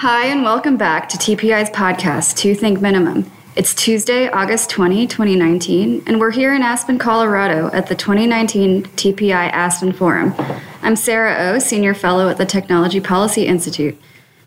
Hi, 0.00 0.28
and 0.28 0.42
welcome 0.42 0.78
back 0.78 1.10
to 1.10 1.18
TPI's 1.18 1.68
podcast, 1.68 2.38
Two 2.38 2.54
Think 2.54 2.80
Minimum. 2.80 3.30
It's 3.54 3.74
Tuesday, 3.74 4.30
August 4.30 4.70
20, 4.70 5.06
2019, 5.06 6.04
and 6.06 6.18
we're 6.18 6.30
here 6.30 6.54
in 6.54 6.62
Aspen, 6.62 6.98
Colorado 6.98 7.68
at 7.74 7.86
the 7.86 7.94
2019 7.94 8.84
TPI 8.84 9.52
Aspen 9.52 9.92
Forum. 9.92 10.34
I'm 10.80 10.96
Sarah 10.96 11.36
O, 11.38 11.58
Senior 11.58 11.92
Fellow 11.92 12.30
at 12.30 12.38
the 12.38 12.46
Technology 12.46 12.98
Policy 12.98 13.46
Institute. 13.46 13.94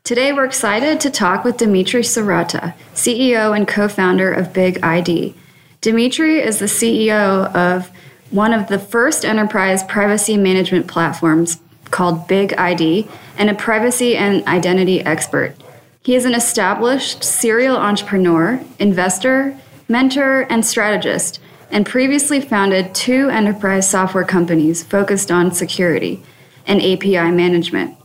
Today, 0.03 0.33
we're 0.33 0.45
excited 0.45 0.99
to 1.01 1.11
talk 1.11 1.43
with 1.43 1.57
Dimitri 1.57 2.01
Sirota, 2.01 2.73
CEO 2.95 3.55
and 3.55 3.67
co 3.67 3.87
founder 3.87 4.33
of 4.33 4.53
Big 4.53 4.83
ID. 4.83 5.35
Dimitri 5.81 6.39
is 6.39 6.57
the 6.57 6.65
CEO 6.65 7.53
of 7.53 7.91
one 8.31 8.53
of 8.53 8.69
the 8.69 8.79
first 8.79 9.23
enterprise 9.23 9.83
privacy 9.83 10.35
management 10.35 10.87
platforms 10.87 11.59
called 11.91 12.27
Big 12.27 12.53
ID 12.53 13.07
and 13.37 13.49
a 13.49 13.55
privacy 13.55 14.15
and 14.15 14.45
identity 14.47 15.01
expert. 15.01 15.55
He 16.01 16.15
is 16.15 16.25
an 16.25 16.33
established 16.33 17.23
serial 17.23 17.77
entrepreneur, 17.77 18.61
investor, 18.79 19.57
mentor, 19.87 20.41
and 20.49 20.65
strategist, 20.65 21.39
and 21.71 21.85
previously 21.85 22.41
founded 22.41 22.93
two 22.93 23.29
enterprise 23.29 23.89
software 23.89 24.25
companies 24.25 24.83
focused 24.83 25.31
on 25.31 25.51
security 25.51 26.21
and 26.67 26.81
API 26.81 27.31
management 27.31 27.97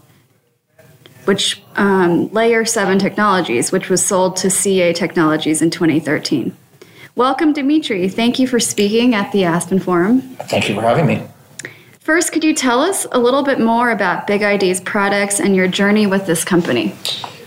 which 1.29 1.63
um, 1.77 2.33
Layer 2.33 2.65
7 2.65 2.99
Technologies, 2.99 3.71
which 3.71 3.91
was 3.91 4.03
sold 4.03 4.35
to 4.37 4.49
CA 4.49 4.95
Technologies 4.95 5.61
in 5.61 5.69
2013. 5.69 6.57
Welcome, 7.17 7.53
Dimitri. 7.53 8.09
Thank 8.09 8.39
you 8.39 8.49
for 8.49 8.59
speaking 8.59 9.15
at 9.15 9.31
the 9.33 9.45
Aspen 9.45 9.79
Forum. 9.79 10.23
Thank 10.23 10.71
you 10.71 10.75
for 10.75 10.81
having 10.81 11.05
me. 11.05 11.23
First, 12.09 12.33
could 12.33 12.43
you 12.43 12.55
tell 12.55 12.81
us 12.81 13.07
a 13.13 13.19
little 13.19 13.43
bit 13.43 13.61
more 13.61 13.91
about 13.91 14.27
Big 14.27 14.41
ID's 14.41 14.81
products 14.81 15.41
and 15.41 15.55
your 15.55 15.69
journey 15.69 16.07
with 16.07 16.25
this 16.25 16.43
company? 16.43 16.95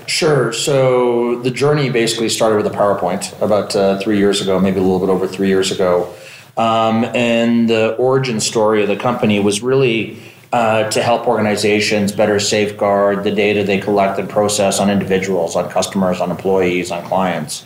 Sure. 0.05 0.53
So 0.53 1.41
the 1.41 1.49
journey 1.49 1.89
basically 1.89 2.29
started 2.29 2.57
with 2.57 2.67
a 2.67 2.77
PowerPoint 2.77 3.41
about 3.41 3.75
uh, 3.75 3.98
three 3.98 4.20
years 4.20 4.40
ago, 4.40 4.59
maybe 4.59 4.77
a 4.77 4.84
little 4.84 4.99
bit 4.99 5.09
over 5.09 5.27
three 5.27 5.48
years 5.48 5.71
ago. 5.71 6.13
Um, 6.57 7.05
and 7.05 7.71
the 7.71 7.95
origin 7.95 8.40
story 8.40 8.84
of 8.84 8.87
the 8.87 8.98
company 8.98 9.40
was 9.40 9.63
really 9.63 10.21
uh, 10.53 10.91
to 10.91 11.01
help 11.01 11.27
organizations 11.27 12.12
better 12.12 12.40
safeguard 12.40 13.23
the 13.23 13.31
data 13.31 13.63
they 13.63 13.79
collect 13.79 14.20
and 14.20 14.29
process 14.29 14.79
on 14.79 14.91
individuals, 14.91 15.55
on 15.55 15.71
customers, 15.71 16.21
on 16.21 16.29
employees, 16.29 16.91
on 16.91 17.03
clients. 17.05 17.65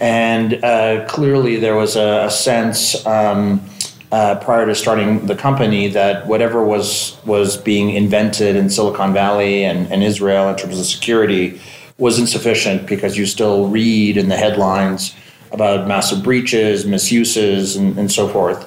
And 0.00 0.64
uh, 0.64 1.04
clearly, 1.06 1.56
there 1.56 1.76
was 1.76 1.96
a, 1.96 2.30
sense 2.30 3.04
um, 3.04 3.60
uh, 4.12 4.36
prior 4.36 4.66
to 4.66 4.74
starting 4.74 5.26
the 5.26 5.36
company 5.36 5.88
that 5.88 6.26
whatever 6.26 6.64
was 6.64 7.16
was 7.24 7.56
being 7.56 7.90
invented 7.90 8.56
in 8.56 8.68
Silicon 8.68 9.12
Valley 9.12 9.64
and, 9.64 9.90
and 9.92 10.02
Israel 10.02 10.48
in 10.48 10.56
terms 10.56 10.78
of 10.78 10.86
security 10.86 11.60
was 11.98 12.18
insufficient 12.18 12.86
because 12.86 13.16
you 13.16 13.26
still 13.26 13.68
read 13.68 14.16
in 14.16 14.28
the 14.28 14.36
headlines 14.36 15.14
about 15.52 15.86
massive 15.86 16.22
breaches, 16.22 16.86
misuses, 16.86 17.76
and, 17.76 17.98
and 17.98 18.10
so 18.10 18.28
forth. 18.28 18.66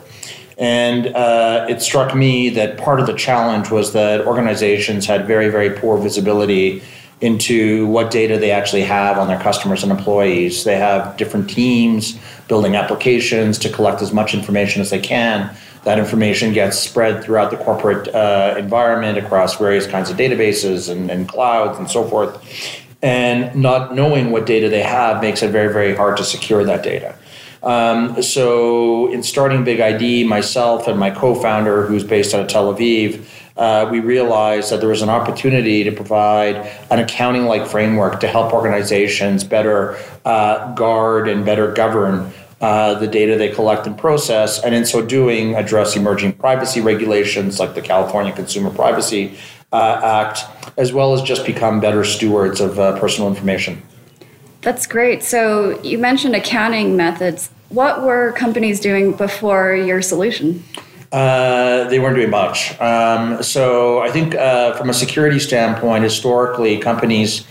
And 0.57 1.07
uh, 1.07 1.65
it 1.67 1.81
struck 1.81 2.15
me 2.15 2.49
that 2.49 2.77
part 2.77 2.99
of 2.99 3.07
the 3.07 3.13
challenge 3.13 3.71
was 3.71 3.93
that 3.93 4.27
organizations 4.27 5.05
had 5.05 5.25
very, 5.25 5.49
very 5.49 5.71
poor 5.71 5.97
visibility 5.97 6.83
into 7.23 7.87
what 7.87 8.11
data 8.11 8.37
they 8.37 8.51
actually 8.51 8.81
have 8.81 9.17
on 9.17 9.29
their 9.29 9.39
customers 9.39 9.81
and 9.81 9.93
employees. 9.93 10.65
They 10.65 10.75
have 10.75 11.15
different 11.15 11.49
teams 11.49 12.19
building 12.49 12.75
applications 12.75 13.57
to 13.59 13.69
collect 13.69 14.01
as 14.01 14.11
much 14.11 14.33
information 14.33 14.81
as 14.81 14.89
they 14.89 14.99
can. 14.99 15.55
That 15.85 15.99
information 15.99 16.51
gets 16.51 16.77
spread 16.77 17.23
throughout 17.23 17.49
the 17.49 17.55
corporate 17.55 18.13
uh, 18.13 18.55
environment 18.57 19.17
across 19.17 19.57
various 19.57 19.87
kinds 19.87 20.09
of 20.09 20.17
databases 20.17 20.89
and, 20.89 21.09
and 21.09 21.25
clouds 21.27 21.79
and 21.79 21.89
so 21.89 22.03
forth. 22.03 22.37
And 23.01 23.55
not 23.55 23.95
knowing 23.95 24.31
what 24.31 24.45
data 24.45 24.67
they 24.67 24.83
have 24.83 25.21
makes 25.21 25.41
it 25.43 25.51
very, 25.51 25.71
very 25.71 25.95
hard 25.95 26.17
to 26.17 26.25
secure 26.25 26.65
that 26.65 26.83
data. 26.83 27.17
Um, 27.63 28.21
so, 28.21 29.09
in 29.13 29.23
starting 29.23 29.63
Big 29.63 29.79
ID, 29.79 30.25
myself 30.25 30.87
and 30.89 30.99
my 30.99 31.09
co 31.09 31.33
founder, 31.33 31.85
who's 31.85 32.03
based 32.03 32.33
out 32.33 32.41
of 32.41 32.47
Tel 32.49 32.73
Aviv, 32.73 33.25
uh, 33.55 33.87
we 33.91 33.99
realized 33.99 34.71
that 34.71 34.79
there 34.79 34.89
was 34.89 35.01
an 35.01 35.09
opportunity 35.09 35.83
to 35.83 35.91
provide 35.91 36.55
an 36.89 36.99
accounting 36.99 37.45
like 37.45 37.67
framework 37.67 38.19
to 38.19 38.27
help 38.27 38.53
organizations 38.53 39.43
better 39.43 39.97
uh, 40.25 40.73
guard 40.73 41.27
and 41.27 41.45
better 41.45 41.71
govern. 41.71 42.31
Uh, 42.61 42.93
the 42.93 43.07
data 43.07 43.37
they 43.37 43.49
collect 43.49 43.85
and 43.85 43.97
process, 43.97 44.63
and 44.63 44.73
in 44.73 44.85
so 44.85 45.05
doing, 45.05 45.53
address 45.55 45.97
emerging 45.97 46.31
privacy 46.31 46.79
regulations 46.79 47.59
like 47.59 47.75
the 47.75 47.81
California 47.81 48.31
Consumer 48.31 48.69
Privacy 48.69 49.37
uh, 49.73 49.99
Act, 50.01 50.45
as 50.77 50.93
well 50.93 51.13
as 51.13 51.21
just 51.21 51.45
become 51.45 51.81
better 51.81 52.05
stewards 52.05 52.61
of 52.61 52.79
uh, 52.79 52.97
personal 52.97 53.27
information. 53.27 53.81
That's 54.61 54.87
great. 54.87 55.23
So 55.23 55.81
you 55.81 55.97
mentioned 55.97 56.37
accounting 56.37 56.95
methods. 56.95 57.49
What 57.67 58.01
were 58.01 58.31
companies 58.31 58.79
doing 58.79 59.11
before 59.11 59.75
your 59.75 60.01
solution? 60.01 60.63
Uh, 61.13 61.87
they 61.89 61.99
weren't 61.99 62.15
doing 62.15 62.31
much. 62.31 62.79
Um, 62.81 63.43
so 63.43 63.99
I 63.99 64.09
think 64.09 64.33
uh, 64.33 64.73
from 64.73 64.89
a 64.89 64.93
security 64.95 65.37
standpoint, 65.37 66.03
historically, 66.03 66.79
companies 66.79 67.45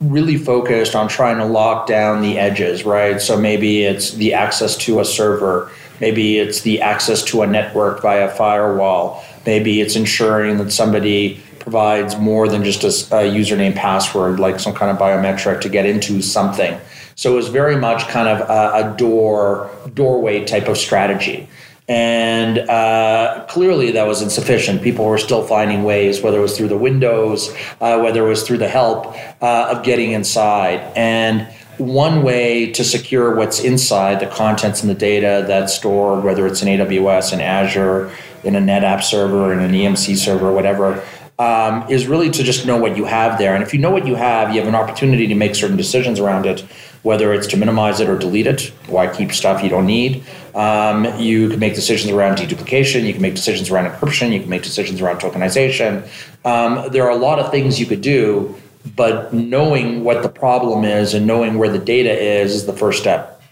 really 0.00 0.36
focused 0.36 0.94
on 0.94 1.08
trying 1.08 1.38
to 1.38 1.44
lock 1.44 1.88
down 1.88 2.22
the 2.22 2.38
edges, 2.38 2.84
right? 2.84 3.20
So 3.20 3.36
maybe 3.36 3.82
it's 3.82 4.12
the 4.12 4.34
access 4.34 4.76
to 4.78 5.00
a 5.00 5.04
server, 5.04 5.72
maybe 6.00 6.38
it's 6.38 6.60
the 6.60 6.82
access 6.82 7.24
to 7.24 7.42
a 7.42 7.48
network 7.48 8.00
via 8.00 8.28
firewall, 8.28 9.24
maybe 9.44 9.80
it's 9.80 9.96
ensuring 9.96 10.58
that 10.58 10.70
somebody 10.70 11.40
provides 11.58 12.16
more 12.16 12.46
than 12.46 12.62
just 12.62 12.84
a, 12.84 13.16
a, 13.16 13.22
username 13.22 13.74
password, 13.74 14.38
like 14.38 14.60
some 14.60 14.74
kind 14.74 14.92
of 14.92 14.98
biometric 14.98 15.60
to 15.62 15.68
get 15.68 15.84
into 15.84 16.22
something. 16.22 16.78
So 17.16 17.32
it 17.32 17.36
was 17.36 17.48
very 17.48 17.76
much 17.76 18.06
kind 18.06 18.28
of 18.28 18.48
a, 18.48 18.92
a 18.92 18.96
door 18.96 19.70
doorway 19.94 20.44
type 20.44 20.68
of 20.68 20.76
strategy. 20.76 21.48
And 21.86 22.58
uh, 22.60 23.44
clearly, 23.48 23.90
that 23.92 24.06
was 24.06 24.22
insufficient. 24.22 24.82
People 24.82 25.04
were 25.04 25.18
still 25.18 25.46
finding 25.46 25.82
ways, 25.82 26.22
whether 26.22 26.38
it 26.38 26.42
was 26.42 26.56
through 26.56 26.68
the 26.68 26.78
windows, 26.78 27.54
uh, 27.80 27.98
whether 28.00 28.24
it 28.24 28.28
was 28.28 28.42
through 28.42 28.58
the 28.58 28.68
help 28.68 29.14
uh, 29.42 29.68
of 29.70 29.84
getting 29.84 30.12
inside. 30.12 30.80
And 30.96 31.46
one 31.78 32.22
way 32.22 32.70
to 32.72 32.84
secure 32.84 33.34
what's 33.34 33.60
inside 33.60 34.20
the 34.20 34.26
contents 34.26 34.80
and 34.80 34.88
the 34.88 34.94
data 34.94 35.44
that's 35.46 35.74
stored, 35.74 36.24
whether 36.24 36.46
it's 36.46 36.62
in 36.62 36.68
AWS, 36.68 37.32
in 37.32 37.40
Azure, 37.40 38.10
in 38.44 38.56
a 38.56 38.60
NetApp 38.60 39.02
server, 39.02 39.52
in 39.52 39.58
an 39.58 39.72
EMC 39.72 40.16
server, 40.16 40.52
whatever, 40.52 41.04
um, 41.38 41.84
is 41.90 42.06
really 42.06 42.30
to 42.30 42.42
just 42.42 42.64
know 42.64 42.76
what 42.76 42.96
you 42.96 43.04
have 43.04 43.38
there. 43.38 43.54
And 43.54 43.62
if 43.62 43.74
you 43.74 43.80
know 43.80 43.90
what 43.90 44.06
you 44.06 44.14
have, 44.14 44.54
you 44.54 44.60
have 44.60 44.68
an 44.68 44.74
opportunity 44.74 45.26
to 45.26 45.34
make 45.34 45.54
certain 45.54 45.76
decisions 45.76 46.20
around 46.20 46.46
it, 46.46 46.64
whether 47.04 47.34
it's 47.34 47.46
to 47.46 47.56
minimize 47.56 48.00
it 48.00 48.08
or 48.08 48.18
delete 48.18 48.46
it. 48.46 48.72
Why 48.88 49.06
keep 49.06 49.30
stuff 49.30 49.62
you 49.62 49.68
don't 49.68 49.86
need? 49.86 50.24
Um, 50.54 51.06
you 51.18 51.50
can 51.50 51.60
make 51.60 51.74
decisions 51.74 52.10
around 52.10 52.38
deduplication. 52.38 53.04
You 53.04 53.12
can 53.12 53.22
make 53.22 53.34
decisions 53.34 53.70
around 53.70 53.90
encryption. 53.90 54.32
You 54.32 54.40
can 54.40 54.48
make 54.48 54.62
decisions 54.62 55.00
around 55.00 55.20
tokenization. 55.20 56.08
Um, 56.44 56.90
there 56.90 57.04
are 57.04 57.10
a 57.10 57.16
lot 57.16 57.38
of 57.38 57.50
things 57.50 57.78
you 57.78 57.84
could 57.84 58.00
do, 58.00 58.56
but 58.96 59.34
knowing 59.34 60.02
what 60.02 60.22
the 60.22 60.30
problem 60.30 60.84
is 60.84 61.12
and 61.12 61.26
knowing 61.26 61.58
where 61.58 61.68
the 61.68 61.78
data 61.78 62.10
is 62.10 62.54
is 62.54 62.66
the 62.66 62.72
first 62.72 63.00
step. 63.00 63.42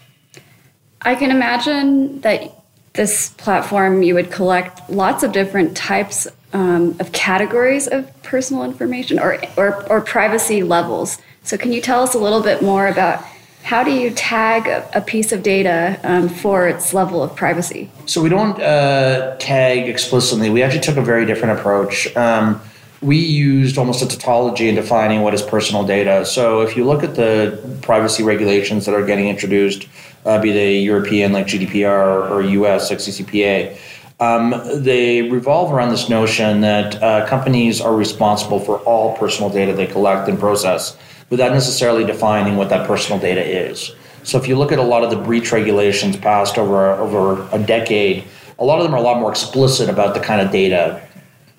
I 1.03 1.13
can 1.13 1.29
imagine 1.29 2.21
that 2.21 2.63
this 2.93 3.29
platform 3.37 4.01
you 4.01 4.15
would 4.15 4.31
collect 4.31 4.89
lots 4.89 5.21
of 5.21 5.31
different 5.31 5.77
types 5.77 6.27
um, 6.53 6.95
of 6.99 7.11
categories 7.11 7.87
of 7.87 8.09
personal 8.23 8.63
information 8.63 9.19
or, 9.19 9.39
or, 9.57 9.83
or 9.91 10.01
privacy 10.01 10.63
levels. 10.63 11.19
So, 11.43 11.57
can 11.57 11.73
you 11.73 11.81
tell 11.81 12.01
us 12.01 12.13
a 12.13 12.19
little 12.19 12.41
bit 12.41 12.61
more 12.61 12.87
about 12.87 13.23
how 13.63 13.81
do 13.81 13.91
you 13.91 14.11
tag 14.11 14.67
a, 14.93 14.99
piece 14.99 15.31
of 15.31 15.41
data 15.41 15.97
um, 16.03 16.27
for 16.27 16.67
its 16.67 16.93
level 16.93 17.23
of 17.23 17.33
privacy? 17.33 17.89
So, 18.05 18.21
we 18.21 18.27
don't 18.27 18.61
uh, 18.61 19.37
tag 19.37 19.87
explicitly. 19.87 20.49
We 20.49 20.61
actually 20.61 20.81
took 20.81 20.97
a 20.97 21.01
very 21.01 21.25
different 21.25 21.57
approach. 21.57 22.13
Um, 22.17 22.61
we 23.01 23.17
used 23.17 23.77
almost 23.77 24.01
a 24.01 24.07
tautology 24.07 24.67
in 24.67 24.75
defining 24.75 25.21
what 25.21 25.33
is 25.33 25.41
personal 25.41 25.85
data. 25.85 26.25
So, 26.25 26.61
if 26.61 26.75
you 26.75 26.83
look 26.85 27.03
at 27.03 27.15
the 27.15 27.79
privacy 27.81 28.21
regulations 28.21 28.85
that 28.85 28.93
are 28.93 29.05
getting 29.05 29.29
introduced, 29.29 29.87
uh, 30.25 30.41
be 30.41 30.51
they 30.51 30.79
European 30.79 31.31
like 31.31 31.47
GDPR 31.47 32.29
or 32.29 32.41
US 32.41 32.89
like 32.89 32.99
CCPA, 32.99 33.77
um, 34.19 34.61
they 34.83 35.23
revolve 35.23 35.73
around 35.73 35.89
this 35.89 36.09
notion 36.09 36.61
that 36.61 37.01
uh, 37.01 37.25
companies 37.27 37.79
are 37.79 37.95
responsible 37.95 38.59
for 38.59 38.79
all 38.79 39.17
personal 39.17 39.49
data 39.49 39.73
they 39.73 39.87
collect 39.87 40.27
and 40.27 40.37
process 40.37 40.97
without 41.33 41.51
necessarily 41.51 42.05
defining 42.05 42.57
what 42.57 42.69
that 42.69 42.85
personal 42.85 43.17
data 43.17 43.43
is. 43.43 43.91
So 44.21 44.37
if 44.37 44.47
you 44.47 44.55
look 44.55 44.71
at 44.71 44.77
a 44.77 44.83
lot 44.83 45.03
of 45.03 45.09
the 45.09 45.15
breach 45.15 45.51
regulations 45.51 46.15
passed 46.15 46.59
over, 46.59 46.91
over 46.91 47.49
a 47.51 47.57
decade, 47.57 48.25
a 48.59 48.63
lot 48.63 48.77
of 48.77 48.83
them 48.83 48.93
are 48.93 48.97
a 48.97 49.01
lot 49.01 49.19
more 49.19 49.31
explicit 49.31 49.89
about 49.89 50.13
the 50.13 50.19
kind 50.19 50.41
of 50.41 50.51
data, 50.51 51.01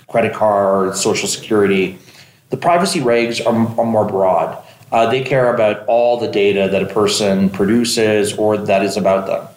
credit 0.07 0.33
card, 0.33 0.97
social 0.97 1.27
security. 1.27 1.99
The 2.51 2.57
privacy 2.57 3.01
regs 3.01 3.45
are, 3.45 3.81
are 3.81 3.85
more 3.85 4.07
broad. 4.07 4.65
Uh, 4.93 5.11
they 5.11 5.25
care 5.25 5.53
about 5.53 5.85
all 5.89 6.21
the 6.21 6.29
data 6.29 6.69
that 6.71 6.81
a 6.81 6.87
person 6.87 7.51
produces 7.51 8.33
or 8.35 8.57
that 8.57 8.85
is 8.85 8.97
about 8.97 9.27
them. 9.27 9.49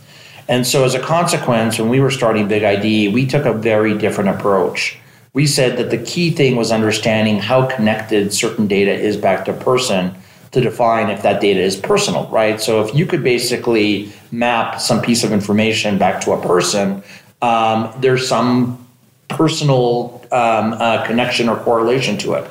And 0.48 0.66
so, 0.66 0.84
as 0.84 0.96
a 0.96 1.00
consequence, 1.00 1.78
when 1.78 1.90
we 1.90 2.00
were 2.00 2.10
starting 2.10 2.48
Big 2.48 2.64
ID, 2.64 3.10
we 3.10 3.28
took 3.28 3.46
a 3.46 3.54
very 3.54 3.96
different 3.96 4.32
approach. 4.32 4.98
We 5.38 5.46
said 5.46 5.78
that 5.78 5.92
the 5.92 6.00
key 6.00 6.32
thing 6.32 6.56
was 6.56 6.72
understanding 6.72 7.38
how 7.38 7.64
connected 7.68 8.34
certain 8.34 8.66
data 8.66 8.92
is 8.92 9.16
back 9.16 9.46
to 9.46 9.54
person 9.54 10.12
to 10.50 10.60
define 10.60 11.12
if 11.12 11.22
that 11.22 11.40
data 11.40 11.60
is 11.60 11.76
personal, 11.76 12.28
right? 12.30 12.60
So 12.60 12.84
if 12.84 12.96
you 12.96 13.06
could 13.06 13.24
basically 13.24 14.12
map 14.32 14.82
some 14.82 15.00
piece 15.00 15.24
of 15.24 15.32
information 15.32 16.00
back 16.00 16.22
to 16.22 16.32
a 16.32 16.42
person, 16.42 17.04
um, 17.44 17.94
there's 18.00 18.28
some 18.28 18.84
personal 19.28 20.26
um, 20.32 20.74
uh, 20.74 21.06
connection 21.06 21.50
or 21.50 21.58
correlation 21.58 22.18
to 22.18 22.34
it. 22.34 22.50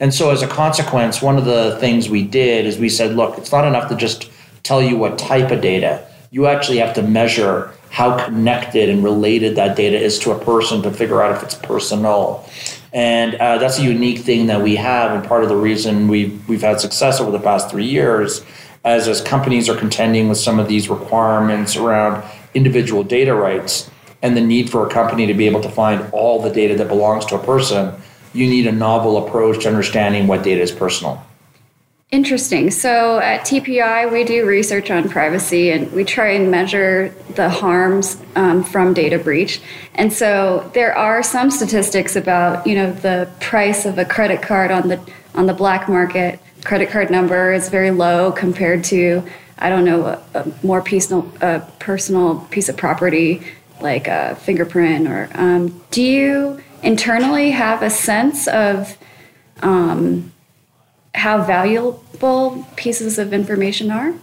And 0.00 0.14
so, 0.14 0.30
as 0.30 0.40
a 0.40 0.48
consequence, 0.48 1.20
one 1.20 1.36
of 1.36 1.44
the 1.44 1.76
things 1.80 2.08
we 2.08 2.22
did 2.24 2.64
is 2.64 2.78
we 2.78 2.88
said, 2.88 3.14
look, 3.14 3.36
it's 3.36 3.52
not 3.52 3.66
enough 3.66 3.90
to 3.90 3.94
just 3.94 4.30
tell 4.62 4.80
you 4.80 4.96
what 4.96 5.18
type 5.18 5.50
of 5.50 5.60
data. 5.60 6.02
You 6.30 6.46
actually 6.46 6.78
have 6.78 6.94
to 6.94 7.02
measure 7.02 7.74
how 7.92 8.24
connected 8.24 8.88
and 8.88 9.04
related 9.04 9.54
that 9.56 9.76
data 9.76 9.98
is 9.98 10.18
to 10.18 10.30
a 10.30 10.44
person 10.44 10.80
to 10.80 10.90
figure 10.90 11.22
out 11.22 11.36
if 11.36 11.42
it's 11.42 11.54
personal. 11.54 12.48
And 12.94 13.34
uh, 13.34 13.58
that's 13.58 13.78
a 13.78 13.82
unique 13.82 14.20
thing 14.20 14.46
that 14.46 14.62
we 14.62 14.76
have, 14.76 15.12
and 15.12 15.22
part 15.22 15.42
of 15.42 15.50
the 15.50 15.56
reason 15.56 16.08
we've 16.08 16.48
we've 16.48 16.62
had 16.62 16.80
success 16.80 17.20
over 17.20 17.30
the 17.30 17.38
past 17.38 17.70
three 17.70 17.84
years, 17.84 18.42
as 18.82 19.08
as 19.08 19.20
companies 19.20 19.68
are 19.68 19.76
contending 19.76 20.30
with 20.30 20.38
some 20.38 20.58
of 20.58 20.68
these 20.68 20.88
requirements 20.88 21.76
around 21.76 22.24
individual 22.54 23.04
data 23.04 23.34
rights 23.34 23.90
and 24.22 24.36
the 24.36 24.40
need 24.40 24.70
for 24.70 24.86
a 24.86 24.90
company 24.90 25.26
to 25.26 25.34
be 25.34 25.46
able 25.46 25.60
to 25.60 25.70
find 25.70 26.08
all 26.12 26.40
the 26.40 26.50
data 26.50 26.74
that 26.76 26.88
belongs 26.88 27.26
to 27.26 27.34
a 27.34 27.44
person, 27.44 27.94
you 28.32 28.46
need 28.46 28.66
a 28.66 28.72
novel 28.72 29.26
approach 29.26 29.62
to 29.64 29.68
understanding 29.68 30.26
what 30.26 30.42
data 30.42 30.62
is 30.62 30.72
personal. 30.72 31.22
Interesting. 32.12 32.70
So 32.70 33.20
at 33.20 33.40
TPI, 33.46 34.12
we 34.12 34.22
do 34.22 34.44
research 34.44 34.90
on 34.90 35.08
privacy 35.08 35.70
and 35.70 35.90
we 35.92 36.04
try 36.04 36.32
and 36.32 36.50
measure 36.50 37.08
the 37.36 37.48
harms 37.48 38.20
um, 38.36 38.62
from 38.62 38.92
data 38.92 39.18
breach. 39.18 39.62
And 39.94 40.12
so 40.12 40.70
there 40.74 40.94
are 40.94 41.22
some 41.22 41.50
statistics 41.50 42.14
about, 42.14 42.66
you 42.66 42.74
know, 42.74 42.92
the 42.92 43.30
price 43.40 43.86
of 43.86 43.96
a 43.96 44.04
credit 44.04 44.42
card 44.42 44.70
on 44.70 44.88
the 44.88 45.00
on 45.34 45.46
the 45.46 45.54
black 45.54 45.88
market. 45.88 46.38
Credit 46.64 46.90
card 46.90 47.10
number 47.10 47.50
is 47.50 47.70
very 47.70 47.90
low 47.90 48.30
compared 48.30 48.84
to, 48.84 49.24
I 49.56 49.70
don't 49.70 49.86
know, 49.86 50.04
a, 50.04 50.22
a 50.34 50.52
more 50.62 50.82
personal, 50.82 51.32
a 51.40 51.60
personal 51.78 52.40
piece 52.50 52.68
of 52.68 52.76
property 52.76 53.42
like 53.80 54.06
a 54.06 54.36
fingerprint. 54.36 55.08
Or 55.08 55.30
um, 55.32 55.82
do 55.90 56.02
you 56.02 56.62
internally 56.82 57.52
have 57.52 57.80
a 57.82 57.88
sense 57.88 58.48
of 58.48 58.98
um, 59.62 60.31
how 61.14 61.42
valuable 61.42 62.66
pieces 62.76 63.18
of 63.18 63.32
information 63.32 63.90
are? 63.90 64.14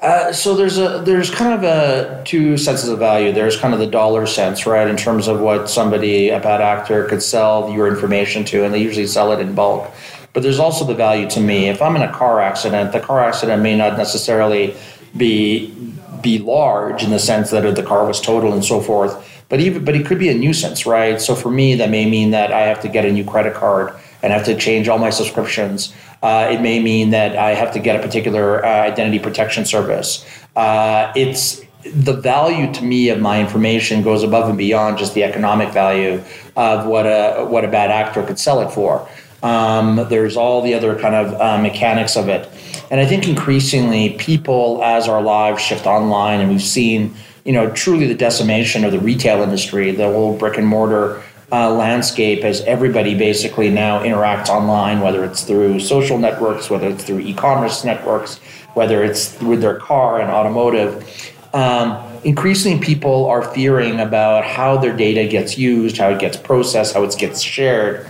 Uh, 0.00 0.32
so 0.32 0.54
there's 0.54 0.78
a 0.78 1.02
there's 1.04 1.30
kind 1.30 1.52
of 1.52 1.62
a 1.62 2.22
two 2.24 2.56
senses 2.56 2.88
of 2.88 2.98
value. 2.98 3.32
There's 3.32 3.58
kind 3.58 3.74
of 3.74 3.80
the 3.80 3.86
dollar 3.86 4.26
sense, 4.26 4.64
right, 4.64 4.88
in 4.88 4.96
terms 4.96 5.28
of 5.28 5.40
what 5.40 5.68
somebody 5.68 6.30
a 6.30 6.40
bad 6.40 6.62
actor 6.62 7.04
could 7.04 7.22
sell 7.22 7.70
your 7.70 7.86
information 7.86 8.44
to, 8.46 8.64
and 8.64 8.72
they 8.72 8.80
usually 8.80 9.06
sell 9.06 9.30
it 9.32 9.40
in 9.40 9.54
bulk. 9.54 9.90
But 10.32 10.42
there's 10.42 10.58
also 10.58 10.86
the 10.86 10.94
value 10.94 11.28
to 11.30 11.40
me. 11.40 11.68
If 11.68 11.82
I'm 11.82 11.96
in 11.96 12.02
a 12.02 12.12
car 12.12 12.40
accident, 12.40 12.92
the 12.92 13.00
car 13.00 13.20
accident 13.20 13.62
may 13.62 13.76
not 13.76 13.98
necessarily 13.98 14.74
be 15.16 15.74
be 16.22 16.38
large 16.38 17.02
in 17.02 17.10
the 17.10 17.18
sense 17.18 17.50
that 17.50 17.74
the 17.74 17.82
car 17.82 18.06
was 18.06 18.20
total 18.20 18.54
and 18.54 18.64
so 18.64 18.80
forth. 18.80 19.12
But 19.50 19.60
even 19.60 19.84
but 19.84 19.94
it 19.94 20.06
could 20.06 20.18
be 20.18 20.30
a 20.30 20.34
nuisance, 20.34 20.86
right? 20.86 21.20
So 21.20 21.34
for 21.34 21.50
me, 21.50 21.74
that 21.74 21.90
may 21.90 22.08
mean 22.08 22.30
that 22.30 22.52
I 22.52 22.60
have 22.60 22.80
to 22.82 22.88
get 22.88 23.04
a 23.04 23.12
new 23.12 23.24
credit 23.24 23.52
card 23.52 23.92
and 24.22 24.32
have 24.32 24.44
to 24.44 24.56
change 24.56 24.88
all 24.88 24.98
my 24.98 25.10
subscriptions. 25.10 25.94
Uh, 26.22 26.48
it 26.50 26.60
may 26.60 26.80
mean 26.80 27.10
that 27.10 27.36
I 27.36 27.54
have 27.54 27.72
to 27.72 27.78
get 27.78 27.96
a 27.96 27.98
particular 28.00 28.64
uh, 28.64 28.82
identity 28.82 29.18
protection 29.18 29.64
service. 29.64 30.24
Uh, 30.54 31.12
it's 31.16 31.62
the 31.82 32.12
value 32.12 32.72
to 32.74 32.84
me 32.84 33.08
of 33.08 33.20
my 33.20 33.40
information 33.40 34.02
goes 34.02 34.22
above 34.22 34.48
and 34.48 34.58
beyond 34.58 34.98
just 34.98 35.14
the 35.14 35.24
economic 35.24 35.72
value 35.72 36.22
of 36.56 36.86
what 36.86 37.06
a 37.06 37.46
what 37.46 37.64
a 37.64 37.68
bad 37.68 37.90
actor 37.90 38.22
could 38.22 38.38
sell 38.38 38.60
it 38.60 38.70
for. 38.70 39.08
Um, 39.42 40.06
there's 40.10 40.36
all 40.36 40.60
the 40.60 40.74
other 40.74 40.98
kind 40.98 41.14
of 41.14 41.40
uh, 41.40 41.56
mechanics 41.56 42.16
of 42.16 42.28
it, 42.28 42.46
and 42.90 43.00
I 43.00 43.06
think 43.06 43.26
increasingly 43.26 44.10
people, 44.10 44.82
as 44.84 45.08
our 45.08 45.22
lives 45.22 45.62
shift 45.62 45.86
online, 45.86 46.40
and 46.40 46.50
we've 46.50 46.62
seen, 46.62 47.14
you 47.46 47.52
know, 47.52 47.70
truly 47.70 48.06
the 48.06 48.14
decimation 48.14 48.84
of 48.84 48.92
the 48.92 48.98
retail 48.98 49.40
industry, 49.40 49.92
the 49.92 50.12
whole 50.12 50.36
brick 50.36 50.58
and 50.58 50.66
mortar 50.66 51.22
uh, 51.52 51.70
landscape 51.72 52.44
as 52.44 52.60
everybody 52.62 53.14
basically 53.14 53.70
now 53.70 54.02
interacts 54.02 54.48
online, 54.48 55.00
whether 55.00 55.24
it's 55.24 55.42
through 55.42 55.80
social 55.80 56.18
networks, 56.18 56.70
whether 56.70 56.88
it's 56.88 57.04
through 57.04 57.20
e-commerce 57.20 57.84
networks, 57.84 58.38
whether 58.74 59.02
it's 59.02 59.40
with 59.40 59.60
their 59.60 59.76
car 59.76 60.20
and 60.20 60.30
automotive. 60.30 61.04
Um, 61.52 62.00
increasingly, 62.22 62.84
people 62.84 63.26
are 63.26 63.42
fearing 63.42 63.98
about 64.00 64.44
how 64.44 64.76
their 64.76 64.96
data 64.96 65.26
gets 65.26 65.58
used, 65.58 65.96
how 65.98 66.10
it 66.10 66.20
gets 66.20 66.36
processed, 66.36 66.94
how 66.94 67.02
it 67.02 67.16
gets 67.18 67.40
shared, 67.40 68.08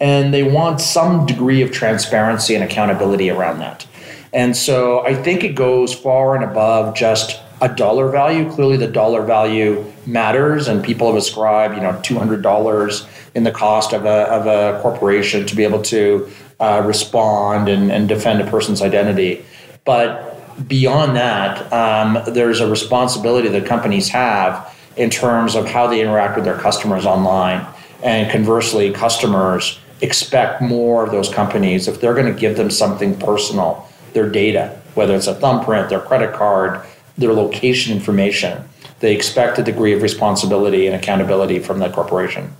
and 0.00 0.34
they 0.34 0.42
want 0.42 0.80
some 0.80 1.24
degree 1.24 1.62
of 1.62 1.72
transparency 1.72 2.54
and 2.54 2.64
accountability 2.64 3.30
around 3.30 3.60
that. 3.60 3.86
And 4.34 4.56
so 4.56 5.04
I 5.06 5.14
think 5.14 5.44
it 5.44 5.54
goes 5.54 5.94
far 5.94 6.34
and 6.34 6.44
above 6.44 6.94
just 6.94 7.40
a 7.62 7.68
dollar 7.68 8.10
value. 8.10 8.50
Clearly, 8.50 8.76
the 8.76 8.88
dollar 8.88 9.22
value 9.22 9.84
matters, 10.04 10.68
and 10.68 10.84
people 10.84 11.06
have 11.06 11.16
ascribed, 11.16 11.76
you 11.76 11.80
know, 11.80 11.98
two 12.02 12.18
hundred 12.18 12.42
dollars 12.42 13.06
in 13.34 13.44
the 13.44 13.52
cost 13.52 13.94
of 13.94 14.04
a 14.04 14.18
of 14.38 14.46
a 14.46 14.80
corporation 14.82 15.46
to 15.46 15.56
be 15.56 15.64
able 15.64 15.80
to 15.80 16.28
uh, 16.60 16.82
respond 16.84 17.68
and, 17.68 17.90
and 17.90 18.08
defend 18.08 18.40
a 18.40 18.50
person's 18.50 18.82
identity. 18.82 19.44
But 19.84 20.36
beyond 20.68 21.16
that, 21.16 21.72
um, 21.72 22.22
there's 22.34 22.60
a 22.60 22.68
responsibility 22.68 23.48
that 23.48 23.64
companies 23.64 24.08
have 24.10 24.76
in 24.96 25.08
terms 25.08 25.54
of 25.54 25.66
how 25.66 25.86
they 25.86 26.00
interact 26.00 26.36
with 26.36 26.44
their 26.44 26.58
customers 26.58 27.06
online, 27.06 27.64
and 28.02 28.30
conversely, 28.30 28.90
customers 28.92 29.78
expect 30.02 30.60
more 30.60 31.04
of 31.04 31.12
those 31.12 31.32
companies 31.32 31.86
if 31.86 32.00
they're 32.00 32.14
going 32.14 32.32
to 32.32 32.38
give 32.38 32.56
them 32.56 32.70
something 32.70 33.16
personal, 33.20 33.88
their 34.14 34.28
data, 34.28 34.76
whether 34.94 35.14
it's 35.14 35.28
a 35.28 35.34
thumbprint, 35.34 35.88
their 35.88 36.00
credit 36.00 36.34
card 36.34 36.84
their 37.18 37.32
location 37.32 37.92
information. 37.92 38.62
They 39.00 39.14
expect 39.14 39.58
a 39.58 39.62
degree 39.62 39.92
of 39.92 40.02
responsibility 40.02 40.86
and 40.86 40.94
accountability 40.94 41.58
from 41.58 41.78
the 41.80 41.90
corporation. 41.90 42.54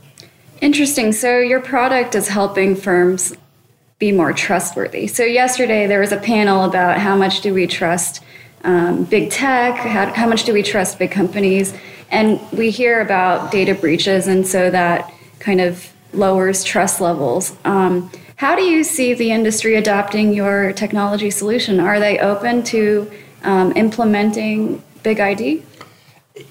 Interesting. 0.60 1.12
So 1.12 1.38
your 1.38 1.60
product 1.60 2.14
is 2.14 2.28
helping 2.28 2.76
firms 2.76 3.34
be 3.98 4.12
more 4.12 4.32
trustworthy. 4.32 5.06
So 5.06 5.24
yesterday 5.24 5.86
there 5.86 6.00
was 6.00 6.12
a 6.12 6.16
panel 6.16 6.64
about 6.64 6.98
how 6.98 7.16
much 7.16 7.40
do 7.40 7.54
we 7.54 7.66
trust 7.66 8.22
um, 8.64 9.04
big 9.04 9.30
tech, 9.30 9.76
how, 9.76 10.12
how 10.12 10.26
much 10.26 10.44
do 10.44 10.52
we 10.52 10.62
trust 10.62 10.98
big 10.98 11.10
companies, 11.10 11.74
and 12.10 12.40
we 12.52 12.70
hear 12.70 13.00
about 13.00 13.50
data 13.50 13.74
breaches, 13.74 14.26
and 14.26 14.46
so 14.46 14.70
that 14.70 15.12
kind 15.38 15.60
of 15.60 15.92
lowers 16.12 16.62
trust 16.62 17.00
levels. 17.00 17.56
Um, 17.64 18.10
how 18.36 18.54
do 18.54 18.62
you 18.62 18.84
see 18.84 19.14
the 19.14 19.30
industry 19.30 19.76
adopting 19.76 20.32
your 20.32 20.72
technology 20.72 21.30
solution? 21.30 21.80
Are 21.80 21.98
they 21.98 22.18
open 22.18 22.62
to 22.64 23.10
um, 23.44 23.72
implementing 23.76 24.82
Big 25.02 25.20
ID? 25.20 25.62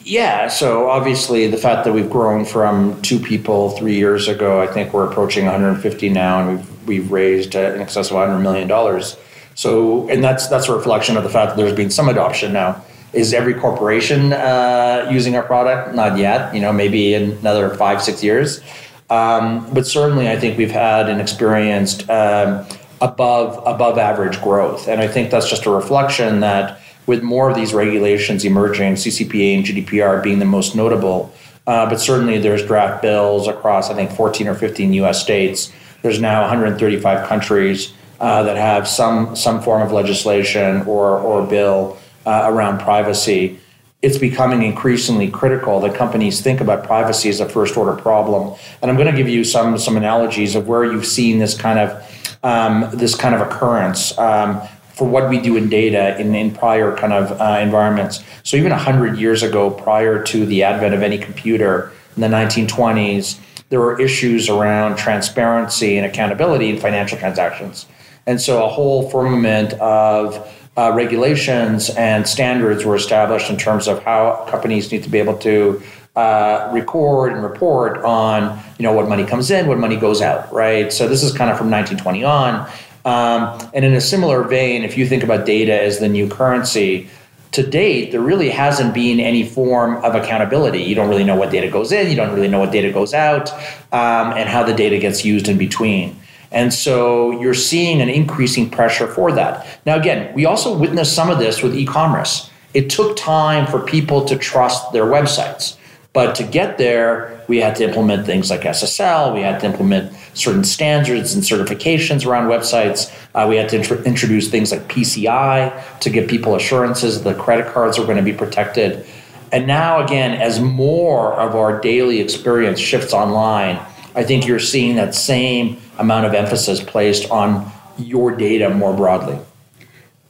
Yeah, 0.04 0.48
so 0.48 0.90
obviously 0.90 1.48
the 1.48 1.58
fact 1.58 1.86
that 1.86 1.94
we've 1.94 2.10
grown 2.10 2.46
from 2.46 3.02
two 3.02 3.20
people 3.20 3.72
three 3.72 3.96
years 3.96 4.28
ago, 4.28 4.62
I 4.62 4.68
think 4.68 4.94
we're 4.94 5.10
approaching 5.10 5.46
150 5.46 6.10
now, 6.10 6.40
and 6.40 6.58
we've 6.58 6.72
we've 6.88 7.12
raised 7.12 7.56
uh, 7.56 7.74
in 7.74 7.82
excess 7.82 8.10
of 8.10 8.18
100 8.18 8.40
million 8.40 8.68
dollars. 8.68 9.18
So, 9.56 10.08
and 10.10 10.24
that's 10.24 10.48
that's 10.48 10.68
a 10.68 10.76
reflection 10.76 11.18
of 11.18 11.24
the 11.24 11.30
fact 11.30 11.52
that 11.52 11.58
there's 11.58 11.76
been 11.76 11.90
some 11.90 12.10
adoption 12.10 12.54
now. 12.54 12.84
Is 13.14 13.34
every 13.34 13.54
corporation 13.54 14.34
uh, 14.34 15.10
using 15.12 15.36
our 15.36 15.44
product? 15.44 15.96
Not 15.96 16.18
yet. 16.18 16.54
You 16.54 16.62
know, 16.62 16.72
maybe 16.72 17.14
in 17.14 17.32
another 17.32 17.70
five 17.72 18.02
six 18.02 18.24
years. 18.24 18.62
Um, 19.10 19.72
but 19.74 19.86
certainly, 19.86 20.30
I 20.30 20.40
think 20.40 20.58
we've 20.58 20.72
had 20.72 21.10
and 21.10 21.20
experienced 21.20 22.10
um, 22.10 22.66
above 23.02 23.62
above 23.66 23.98
average 23.98 24.42
growth, 24.42 24.88
and 24.88 25.02
I 25.02 25.08
think 25.08 25.32
that's 25.32 25.50
just 25.50 25.66
a 25.66 25.72
reflection 25.72 26.40
that 26.42 26.81
with 27.06 27.24
more 27.24 27.50
of 27.50 27.56
these 27.56 27.74
regulations 27.74 28.46
emerging, 28.46 28.94
CCPA 28.94 29.56
and 29.56 29.66
GDPR 29.66 30.24
being 30.24 30.40
the 30.40 30.46
most 30.46 30.76
notable. 30.76 31.34
Uh, 31.68 31.88
but 31.90 32.00
certainly 32.00 32.40
there's 32.40 32.66
draft 32.66 33.02
bills 33.02 33.48
across, 33.48 33.90
I 33.90 33.94
think, 33.94 34.12
14 34.12 34.48
or 34.48 34.56
15 34.56 34.94
US 34.94 35.22
states. 35.22 35.72
There's 36.02 36.20
now 36.20 36.42
135 36.42 37.28
countries 37.28 37.94
uh, 38.20 38.44
that 38.44 38.58
have 38.58 38.88
some, 38.88 39.36
some 39.36 39.62
form 39.62 39.82
of 39.82 39.92
legislation 39.92 40.82
or, 40.82 41.20
or 41.20 41.46
bill 41.46 41.98
uh, 42.26 42.44
around 42.46 42.80
privacy. 42.80 43.60
It's 44.02 44.18
becoming 44.18 44.64
increasingly 44.64 45.30
critical 45.30 45.80
that 45.82 45.96
companies 45.96 46.42
think 46.42 46.62
about 46.62 46.84
privacy 46.84 47.30
as 47.30 47.40
a 47.40 47.48
first 47.48 47.78
order 47.78 48.00
problem. 48.00 48.58
And 48.82 48.90
I'm 48.90 48.98
going 48.98 49.12
to 49.12 49.16
give 49.16 49.30
you 49.30 49.44
some, 49.44 49.78
some 49.78 49.98
analogies 49.98 50.56
of 50.56 50.68
where 50.68 50.84
you've 50.84 51.06
seen 51.06 51.38
this 51.38 51.56
kind 51.56 51.78
of, 51.78 52.38
um, 52.44 52.90
this 52.94 53.14
kind 53.14 53.36
of 53.36 53.42
occurrence. 53.42 54.18
Um, 54.18 54.62
for 55.02 55.08
what 55.08 55.28
we 55.30 55.40
do 55.40 55.58
in 55.58 55.68
data 55.68 56.16
in, 56.20 56.36
in 56.36 56.52
prior 56.52 56.96
kind 56.96 57.12
of 57.12 57.42
uh, 57.42 57.58
environments. 57.60 58.24
So 58.44 58.56
even 58.56 58.70
100 58.70 59.18
years 59.18 59.42
ago, 59.42 59.72
prior 59.72 60.24
to 60.26 60.46
the 60.46 60.62
advent 60.62 60.94
of 60.94 61.02
any 61.02 61.18
computer 61.18 61.92
in 62.16 62.22
the 62.22 62.28
1920s, 62.28 63.40
there 63.70 63.80
were 63.80 64.00
issues 64.00 64.48
around 64.48 64.98
transparency 64.98 65.98
and 65.98 66.06
accountability 66.06 66.70
in 66.70 66.78
financial 66.78 67.18
transactions. 67.18 67.88
And 68.28 68.40
so 68.40 68.64
a 68.64 68.68
whole 68.68 69.10
firmament 69.10 69.74
of 69.80 70.48
uh, 70.78 70.92
regulations 70.94 71.90
and 71.90 72.28
standards 72.28 72.86
were 72.86 72.96
established 72.96 73.50
in 73.50 73.58
terms 73.58 73.88
of 73.88 74.04
how 74.04 74.46
companies 74.50 74.92
need 74.92 75.02
to 75.02 75.10
be 75.10 75.18
able 75.18 75.40
to 75.40 75.82
uh, 76.16 76.70
record 76.72 77.34
and 77.34 77.42
report 77.42 78.04
on 78.04 78.60
you 78.78 78.84
know 78.84 78.94
what 78.94 79.10
money 79.10 79.26
comes 79.26 79.50
in, 79.50 79.66
what 79.66 79.80
money 79.80 79.96
goes 79.96 80.22
out, 80.22 80.54
right? 80.54 80.94
So 80.94 81.08
this 81.08 81.24
is 81.24 81.32
kind 81.32 81.50
of 81.50 81.58
from 81.58 81.72
1920 81.72 82.24
on. 82.24 82.70
Um, 83.06 83.70
and 83.74 83.84
in 83.84 83.94
a 83.94 84.02
similar 84.02 84.44
vein, 84.44 84.84
if 84.84 84.98
you 84.98 85.08
think 85.08 85.24
about 85.24 85.46
data 85.46 85.80
as 85.80 86.00
the 86.00 86.10
new 86.10 86.28
currency, 86.28 87.10
to 87.52 87.64
date, 87.64 88.12
there 88.12 88.22
really 88.22 88.50
hasn't 88.50 88.94
been 88.94 89.20
any 89.20 89.46
form 89.46 90.04
of 90.06 90.16
accountability. 90.16 90.84
You 90.84 90.96
don't 90.96 91.10
really 91.10 91.24
know 91.24 91.36
what 91.36 91.52
data 91.52 91.70
goes 91.70 91.92
in, 91.92 92.10
you 92.10 92.16
don't 92.16 92.34
really 92.34 92.48
know 92.48 92.60
what 92.60 92.72
data 92.72 92.92
goes 92.92 93.14
out, 93.14 93.52
um, 93.92 94.34
and 94.38 94.48
how 94.48 94.64
the 94.64 94.74
data 94.74 94.98
gets 95.00 95.26
used 95.26 95.50
in 95.50 95.58
between. 95.58 96.16
And 96.52 96.74
so 96.74 97.32
you're 97.42 97.54
seeing 97.54 98.02
an 98.02 98.10
increasing 98.10 98.70
pressure 98.70 99.08
for 99.08 99.32
that. 99.34 99.66
Now, 99.86 99.98
again, 99.98 100.34
we 100.34 100.46
also 100.46 100.78
witnessed 100.78 101.14
some 101.14 101.30
of 101.30 101.40
this 101.40 101.62
with 101.62 101.76
e 101.76 101.86
commerce. 101.86 102.50
It 102.74 102.90
took 102.90 103.18
time 103.18 103.68
for 103.68 103.80
people 103.80 104.26
to 104.26 104.38
trust 104.38 104.92
their 104.94 105.06
websites. 105.06 105.78
But 106.14 106.36
to 106.36 106.44
get 106.44 106.78
there, 106.78 107.42
we 107.48 107.58
had 107.58 107.76
to 107.78 107.86
implement 107.86 108.26
things 108.26 108.50
like 108.50 108.62
SSL. 108.62 109.34
We 109.34 109.42
had 109.42 109.62
to 109.62 109.66
implement 109.66 110.14
certain 110.34 110.66
standards 110.66 111.34
and 111.34 111.44
certifications 111.44 112.26
around 112.26 112.50
websites. 112.50 113.14
Uh, 113.34 113.48
we 113.48 113.56
had 113.56 113.70
to 113.70 113.78
int- 113.78 114.06
introduce 114.06 114.50
things 114.50 114.72
like 114.72 114.90
PCI 114.90 116.00
to 116.00 116.10
give 116.10 116.30
people 116.30 116.56
assurances 116.56 117.24
that 117.24 117.38
credit 117.38 117.74
cards 117.74 117.98
are 117.98 118.04
going 118.04 118.18
to 118.18 118.24
be 118.24 118.34
protected. 118.34 119.06
And 119.54 119.68
now, 119.68 120.04
again, 120.04 120.34
as 120.34 120.60
more 120.60 121.34
of 121.34 121.56
our 121.56 121.80
daily 121.80 122.20
experience 122.20 122.80
shifts 122.80 123.14
online, 123.14 123.80
I 124.14 124.24
think 124.24 124.46
you're 124.46 124.60
seeing 124.60 124.96
that 124.96 125.16
same 125.16 125.78
amount 125.98 126.26
of 126.26 126.34
emphasis 126.34 126.82
placed 126.82 127.30
on 127.32 127.72
your 127.98 128.36
data 128.36 128.70
more 128.70 128.94
broadly. 128.94 129.40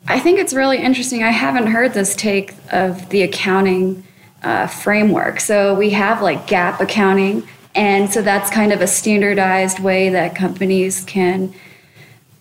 I 0.07 0.19
think 0.19 0.39
it's 0.39 0.53
really 0.53 0.79
interesting. 0.79 1.23
I 1.23 1.29
haven't 1.29 1.67
heard 1.67 1.93
this 1.93 2.15
take 2.15 2.53
of 2.71 3.09
the 3.09 3.21
accounting 3.23 4.03
uh, 4.43 4.67
framework. 4.67 5.39
So 5.39 5.74
we 5.75 5.91
have 5.91 6.21
like 6.21 6.48
GAAP 6.48 6.79
accounting, 6.79 7.48
and 7.75 8.12
so 8.12 8.21
that's 8.21 8.50
kind 8.50 8.74
of 8.74 8.81
a 8.81 8.88
standardized 8.88 9.79
way 9.79 10.10
that 10.10 10.36
companies 10.36 11.03
can 11.05 11.53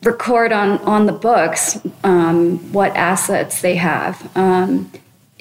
record 0.02 0.52
on 0.52 0.78
on 0.78 1.06
the 1.06 1.12
books 1.12 1.80
um, 2.04 2.58
what 2.72 2.94
assets 2.96 3.60
they 3.60 3.76
have. 3.76 4.36
Um, 4.36 4.90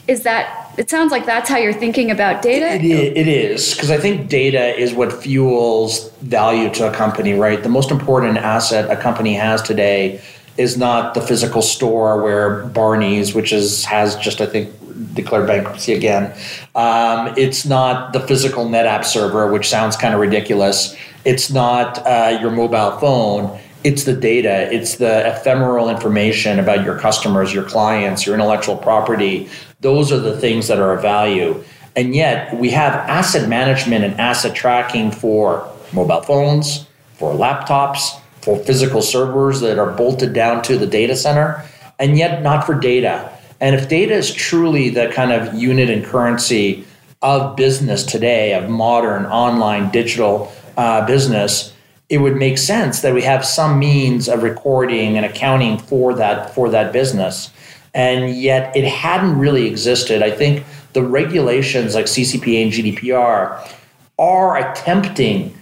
is 0.09 0.23
that 0.23 0.73
it 0.77 0.89
sounds 0.89 1.11
like 1.11 1.25
that's 1.25 1.47
how 1.47 1.57
you're 1.57 1.71
thinking 1.71 2.09
about 2.09 2.41
data 2.41 2.65
it 2.65 3.27
is, 3.27 3.75
because 3.75 3.91
i 3.91 3.97
think 3.97 4.27
data 4.27 4.75
is 4.75 4.93
what 4.93 5.13
fuels 5.13 6.09
value 6.21 6.69
to 6.73 6.89
a 6.89 6.91
company 6.91 7.33
right 7.33 7.61
the 7.61 7.69
most 7.69 7.91
important 7.91 8.37
asset 8.37 8.89
a 8.89 8.99
company 8.99 9.35
has 9.35 9.61
today 9.61 10.19
is 10.57 10.77
not 10.77 11.13
the 11.13 11.21
physical 11.21 11.61
store 11.61 12.21
where 12.23 12.63
Barneys 12.69 13.35
which 13.35 13.53
is 13.53 13.85
has 13.85 14.15
just 14.15 14.41
i 14.41 14.47
think 14.47 14.73
declared 15.13 15.47
bankruptcy 15.47 15.93
again. 15.93 16.33
Um, 16.75 17.33
it's 17.37 17.65
not 17.65 18.13
the 18.13 18.19
physical 18.19 18.65
NetApp 18.65 19.05
server, 19.05 19.51
which 19.51 19.69
sounds 19.69 19.95
kind 19.95 20.13
of 20.13 20.19
ridiculous. 20.19 20.95
It's 21.25 21.49
not 21.49 22.05
uh, 22.05 22.37
your 22.41 22.51
mobile 22.51 22.97
phone. 22.99 23.59
It's 23.83 24.03
the 24.03 24.13
data. 24.13 24.71
It's 24.73 24.95
the 24.95 25.27
ephemeral 25.27 25.89
information 25.89 26.59
about 26.59 26.83
your 26.83 26.99
customers, 26.99 27.53
your 27.53 27.63
clients, 27.63 28.25
your 28.25 28.35
intellectual 28.35 28.75
property. 28.75 29.49
Those 29.79 30.11
are 30.11 30.19
the 30.19 30.37
things 30.37 30.67
that 30.67 30.79
are 30.79 30.93
of 30.93 31.01
value. 31.01 31.63
And 31.95 32.15
yet, 32.15 32.55
we 32.57 32.69
have 32.71 32.93
asset 32.93 33.49
management 33.49 34.03
and 34.03 34.19
asset 34.19 34.55
tracking 34.55 35.11
for 35.11 35.69
mobile 35.91 36.21
phones, 36.21 36.87
for 37.15 37.33
laptops, 37.33 38.19
for 38.41 38.57
physical 38.57 39.01
servers 39.01 39.59
that 39.61 39.77
are 39.77 39.91
bolted 39.91 40.33
down 40.33 40.61
to 40.63 40.77
the 40.77 40.87
data 40.87 41.15
center, 41.15 41.65
and 41.97 42.17
yet 42.17 42.41
not 42.41 42.65
for 42.65 42.73
data. 42.73 43.31
And 43.61 43.75
if 43.75 43.89
data 43.89 44.13
is 44.13 44.33
truly 44.33 44.89
the 44.89 45.09
kind 45.09 45.31
of 45.31 45.53
unit 45.53 45.89
and 45.89 46.03
currency 46.05 46.85
of 47.21 47.55
business 47.55 48.03
today, 48.03 48.53
of 48.53 48.69
modern 48.69 49.25
online 49.25 49.91
digital 49.91 50.51
uh, 50.77 51.05
business, 51.05 51.73
it 52.07 52.19
would 52.19 52.35
make 52.35 52.57
sense 52.57 53.01
that 53.01 53.13
we 53.13 53.21
have 53.21 53.45
some 53.45 53.77
means 53.77 54.27
of 54.29 54.41
recording 54.43 55.17
and 55.17 55.25
accounting 55.25 55.77
for 55.77 56.13
that 56.15 56.55
for 56.55 56.69
that 56.69 56.91
business. 56.91 57.51
And 57.93 58.35
yet 58.35 58.75
it 58.75 58.85
hadn't 58.85 59.37
really 59.37 59.67
existed. 59.67 60.23
I 60.23 60.31
think 60.31 60.65
the 60.93 61.03
regulations 61.03 61.95
like 61.95 62.05
CCPA 62.05 62.63
and 62.63 62.71
GDPR 62.71 63.75
are 64.17 64.57
attempting 64.57 65.55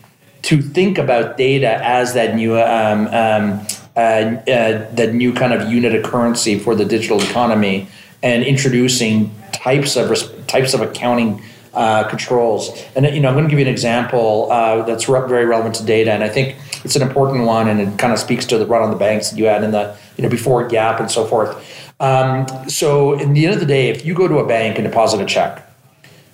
to 0.44 0.62
think 0.62 0.98
about 0.98 1.38
data 1.38 1.84
as 1.84 2.14
that 2.14 2.36
new 2.36 2.58
um, 2.60 3.08
um, 3.08 3.66
uh, 3.98 4.00
uh, 4.00 4.94
that 4.94 5.16
new 5.16 5.34
kind 5.34 5.54
of 5.54 5.72
unit 5.72 5.96
of 5.96 6.04
currency 6.04 6.60
for 6.60 6.76
the 6.76 6.86
digital 6.86 7.20
economy 7.20 7.88
and 8.22 8.44
introducing 8.44 9.34
types 9.52 9.96
of 9.96 10.46
types 10.46 10.76
of 10.76 10.82
accounting 10.82 11.42
uh, 11.74 12.08
controls. 12.08 12.70
And 12.96 13.08
you 13.08 13.20
know, 13.20 13.30
I'm 13.30 13.34
going 13.34 13.46
to 13.46 13.50
give 13.50 13.58
you 13.58 13.66
an 13.66 13.72
example 13.72 14.52
uh, 14.52 14.84
that's 14.84 15.10
re- 15.10 15.28
very 15.28 15.46
relevant 15.46 15.74
to 15.76 15.84
data, 15.84 16.12
and 16.12 16.24
I 16.24 16.30
think 16.30 16.58
it's 16.84 16.96
an 16.96 17.02
important 17.02 17.46
one, 17.46 17.68
and 17.68 17.82
it 17.82 17.98
kind 17.98 18.14
of 18.14 18.20
speaks 18.20 18.46
to 18.46 18.60
the 18.60 18.68
run 18.68 18.84
on 18.84 18.92
the 18.92 18.98
banks 18.98 19.32
that 19.32 19.40
you 19.40 19.46
had 19.46 19.64
in 19.64 19.72
the 19.72 19.98
you 20.16 20.24
know 20.24 20.30
before 20.30 20.70
GAAP 20.70 21.00
and 21.00 21.10
so 21.10 21.26
forth. 21.26 21.58
Um, 22.00 22.46
so, 22.70 23.18
in 23.18 23.34
the 23.34 23.46
end 23.46 23.56
of 23.56 23.60
the 23.60 23.66
day, 23.66 23.90
if 23.90 24.06
you 24.06 24.14
go 24.14 24.28
to 24.28 24.38
a 24.38 24.48
bank 24.48 24.78
and 24.78 24.88
deposit 24.88 25.22
a 25.22 25.26
check, 25.26 25.68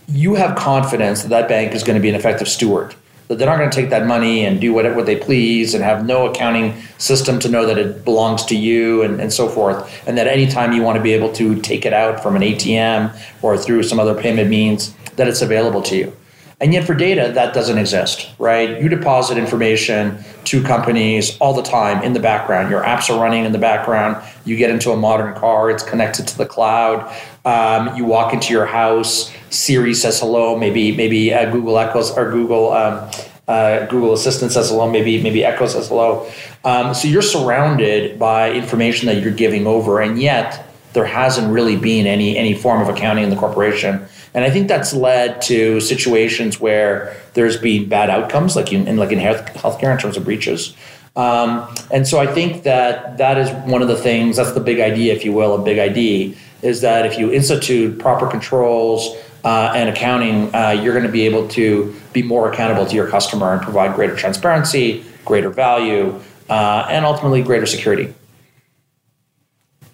you 0.09 0.35
have 0.35 0.57
confidence 0.57 1.21
that 1.21 1.29
that 1.29 1.47
bank 1.47 1.73
is 1.73 1.81
going 1.81 1.95
to 1.95 2.01
be 2.01 2.09
an 2.09 2.15
effective 2.15 2.49
steward 2.49 2.93
that 3.33 3.39
they're 3.39 3.47
not 3.47 3.57
going 3.57 3.69
to 3.69 3.75
take 3.75 3.89
that 3.89 4.05
money 4.05 4.45
and 4.45 4.61
do 4.61 4.73
what, 4.73 4.85
what 4.95 5.07
they 5.07 5.15
please 5.15 5.73
and 5.73 5.83
have 5.83 6.05
no 6.05 6.27
accounting 6.27 6.79
system 6.99 7.39
to 7.39 7.49
know 7.49 7.65
that 7.65 7.79
it 7.79 8.05
belongs 8.05 8.45
to 8.45 8.55
you 8.55 9.01
and, 9.01 9.19
and 9.19 9.33
so 9.33 9.49
forth. 9.49 10.07
And 10.07 10.15
that 10.19 10.27
anytime 10.27 10.71
you 10.71 10.83
want 10.83 10.97
to 10.97 11.01
be 11.01 11.13
able 11.13 11.33
to 11.33 11.59
take 11.61 11.83
it 11.83 11.93
out 11.93 12.21
from 12.21 12.35
an 12.35 12.43
ATM 12.43 13.19
or 13.41 13.57
through 13.57 13.81
some 13.81 13.99
other 13.99 14.13
payment 14.13 14.49
means, 14.51 14.93
that 15.15 15.27
it's 15.27 15.41
available 15.41 15.81
to 15.83 15.95
you. 15.95 16.15
And 16.59 16.73
yet 16.73 16.85
for 16.85 16.93
data, 16.93 17.31
that 17.33 17.53
doesn't 17.53 17.77
exist, 17.77 18.29
right? 18.39 18.81
You 18.81 18.87
deposit 18.87 19.37
information 19.37 20.23
to 20.45 20.63
companies 20.63 21.37
all 21.39 21.53
the 21.53 21.63
time 21.63 22.03
in 22.03 22.13
the 22.13 22.19
background. 22.19 22.69
Your 22.69 22.83
apps 22.83 23.09
are 23.09 23.19
running 23.19 23.43
in 23.43 23.51
the 23.51 23.57
background. 23.57 24.23
You 24.45 24.55
get 24.55 24.69
into 24.69 24.91
a 24.91 24.95
modern 24.95 25.33
car, 25.35 25.69
it's 25.71 25.83
connected 25.83 26.27
to 26.27 26.37
the 26.37 26.45
cloud. 26.45 27.11
Um, 27.45 27.95
you 27.95 28.05
walk 28.05 28.33
into 28.33 28.53
your 28.53 28.65
house, 28.65 29.33
Siri 29.49 29.93
says 29.93 30.19
hello, 30.19 30.57
maybe 30.57 30.95
maybe 30.95 31.33
uh, 31.33 31.51
Google 31.51 31.77
echoes 31.77 32.11
or 32.11 32.31
Google 32.31 32.71
um, 32.71 33.09
uh, 33.47 33.85
Google 33.87 34.13
Assistant 34.13 34.51
says 34.51 34.69
hello, 34.69 34.89
maybe 34.89 35.21
maybe 35.21 35.43
Echo 35.43 35.67
says 35.67 35.89
hello. 35.89 36.29
Um, 36.63 36.93
so 36.93 37.07
you're 37.07 37.21
surrounded 37.21 38.17
by 38.17 38.51
information 38.51 39.07
that 39.07 39.21
you're 39.21 39.33
giving 39.33 39.67
over, 39.67 39.99
and 39.99 40.19
yet 40.19 40.65
there 40.93 41.05
hasn't 41.05 41.51
really 41.51 41.75
been 41.75 42.07
any 42.07 42.37
any 42.37 42.53
form 42.53 42.81
of 42.81 42.87
accounting 42.87 43.25
in 43.25 43.29
the 43.29 43.35
corporation. 43.35 44.05
And 44.33 44.43
I 44.43 44.49
think 44.49 44.67
that's 44.67 44.93
led 44.93 45.41
to 45.43 45.79
situations 45.79 46.59
where 46.59 47.15
there's 47.33 47.57
been 47.57 47.87
bad 47.87 48.09
outcomes, 48.09 48.55
like 48.55 48.73
in, 48.73 48.97
like 48.97 49.11
in 49.11 49.19
health, 49.19 49.45
healthcare 49.53 49.91
in 49.91 49.99
terms 49.99 50.17
of 50.17 50.23
breaches. 50.23 50.75
Um, 51.15 51.71
and 51.91 52.07
so 52.07 52.19
I 52.19 52.25
think 52.25 52.63
that 52.63 53.17
that 53.17 53.37
is 53.37 53.51
one 53.69 53.83
of 53.83 53.87
the 53.87 53.95
things. 53.95 54.37
That's 54.37 54.53
the 54.53 54.59
big 54.59 54.79
idea, 54.79 55.13
if 55.13 55.23
you 55.23 55.33
will, 55.33 55.53
a 55.53 55.63
big 55.63 55.77
ID 55.77 56.35
is 56.63 56.81
that 56.81 57.05
if 57.05 57.19
you 57.19 57.31
institute 57.31 57.99
proper 57.99 58.27
controls 58.27 59.15
uh, 59.43 59.73
and 59.75 59.89
accounting, 59.89 60.53
uh, 60.55 60.69
you're 60.69 60.93
going 60.93 61.05
to 61.05 61.11
be 61.11 61.25
able 61.25 61.47
to 61.49 61.93
be 62.13 62.23
more 62.23 62.51
accountable 62.51 62.85
to 62.85 62.95
your 62.95 63.07
customer 63.07 63.53
and 63.53 63.61
provide 63.61 63.93
greater 63.95 64.15
transparency, 64.15 65.03
greater 65.25 65.49
value, 65.49 66.19
uh, 66.49 66.87
and 66.89 67.05
ultimately 67.05 67.43
greater 67.43 67.65
security. 67.65 68.13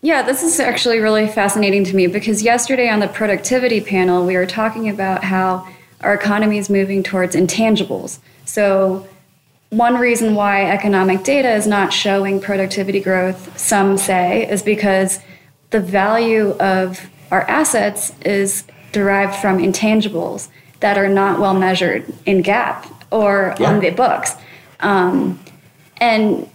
Yeah, 0.01 0.21
this 0.21 0.43
is 0.43 0.59
actually 0.59 0.99
really 0.99 1.27
fascinating 1.27 1.83
to 1.85 1.95
me 1.95 2.07
because 2.07 2.41
yesterday 2.41 2.89
on 2.89 2.99
the 2.99 3.07
productivity 3.07 3.81
panel, 3.81 4.25
we 4.25 4.37
were 4.37 4.45
talking 4.45 4.87
about 4.87 5.23
how 5.23 5.67
our 6.01 6.13
economy 6.13 6.57
is 6.57 6.69
moving 6.69 7.03
towards 7.03 7.35
intangibles. 7.35 8.19
So, 8.45 9.07
one 9.71 9.97
reason 9.97 10.33
why 10.33 10.65
economic 10.65 11.23
data 11.23 11.53
is 11.53 11.67
not 11.67 11.93
showing 11.93 12.41
productivity 12.41 12.99
growth, 13.01 13.59
some 13.59 13.97
say, 13.97 14.49
is 14.49 14.63
because 14.63 15.19
the 15.69 15.79
value 15.79 16.51
of 16.59 17.09
our 17.31 17.41
assets 17.41 18.11
is 18.25 18.63
derived 18.91 19.35
from 19.35 19.59
intangibles 19.59 20.49
that 20.79 20.97
are 20.97 21.09
not 21.09 21.39
well 21.39 21.53
measured 21.53 22.05
in 22.25 22.41
GAAP 22.41 22.91
or 23.11 23.55
yeah. 23.59 23.69
on 23.69 23.79
the 23.79 23.89
books. 23.91 24.35
Um, 24.79 25.39
and 25.97 26.49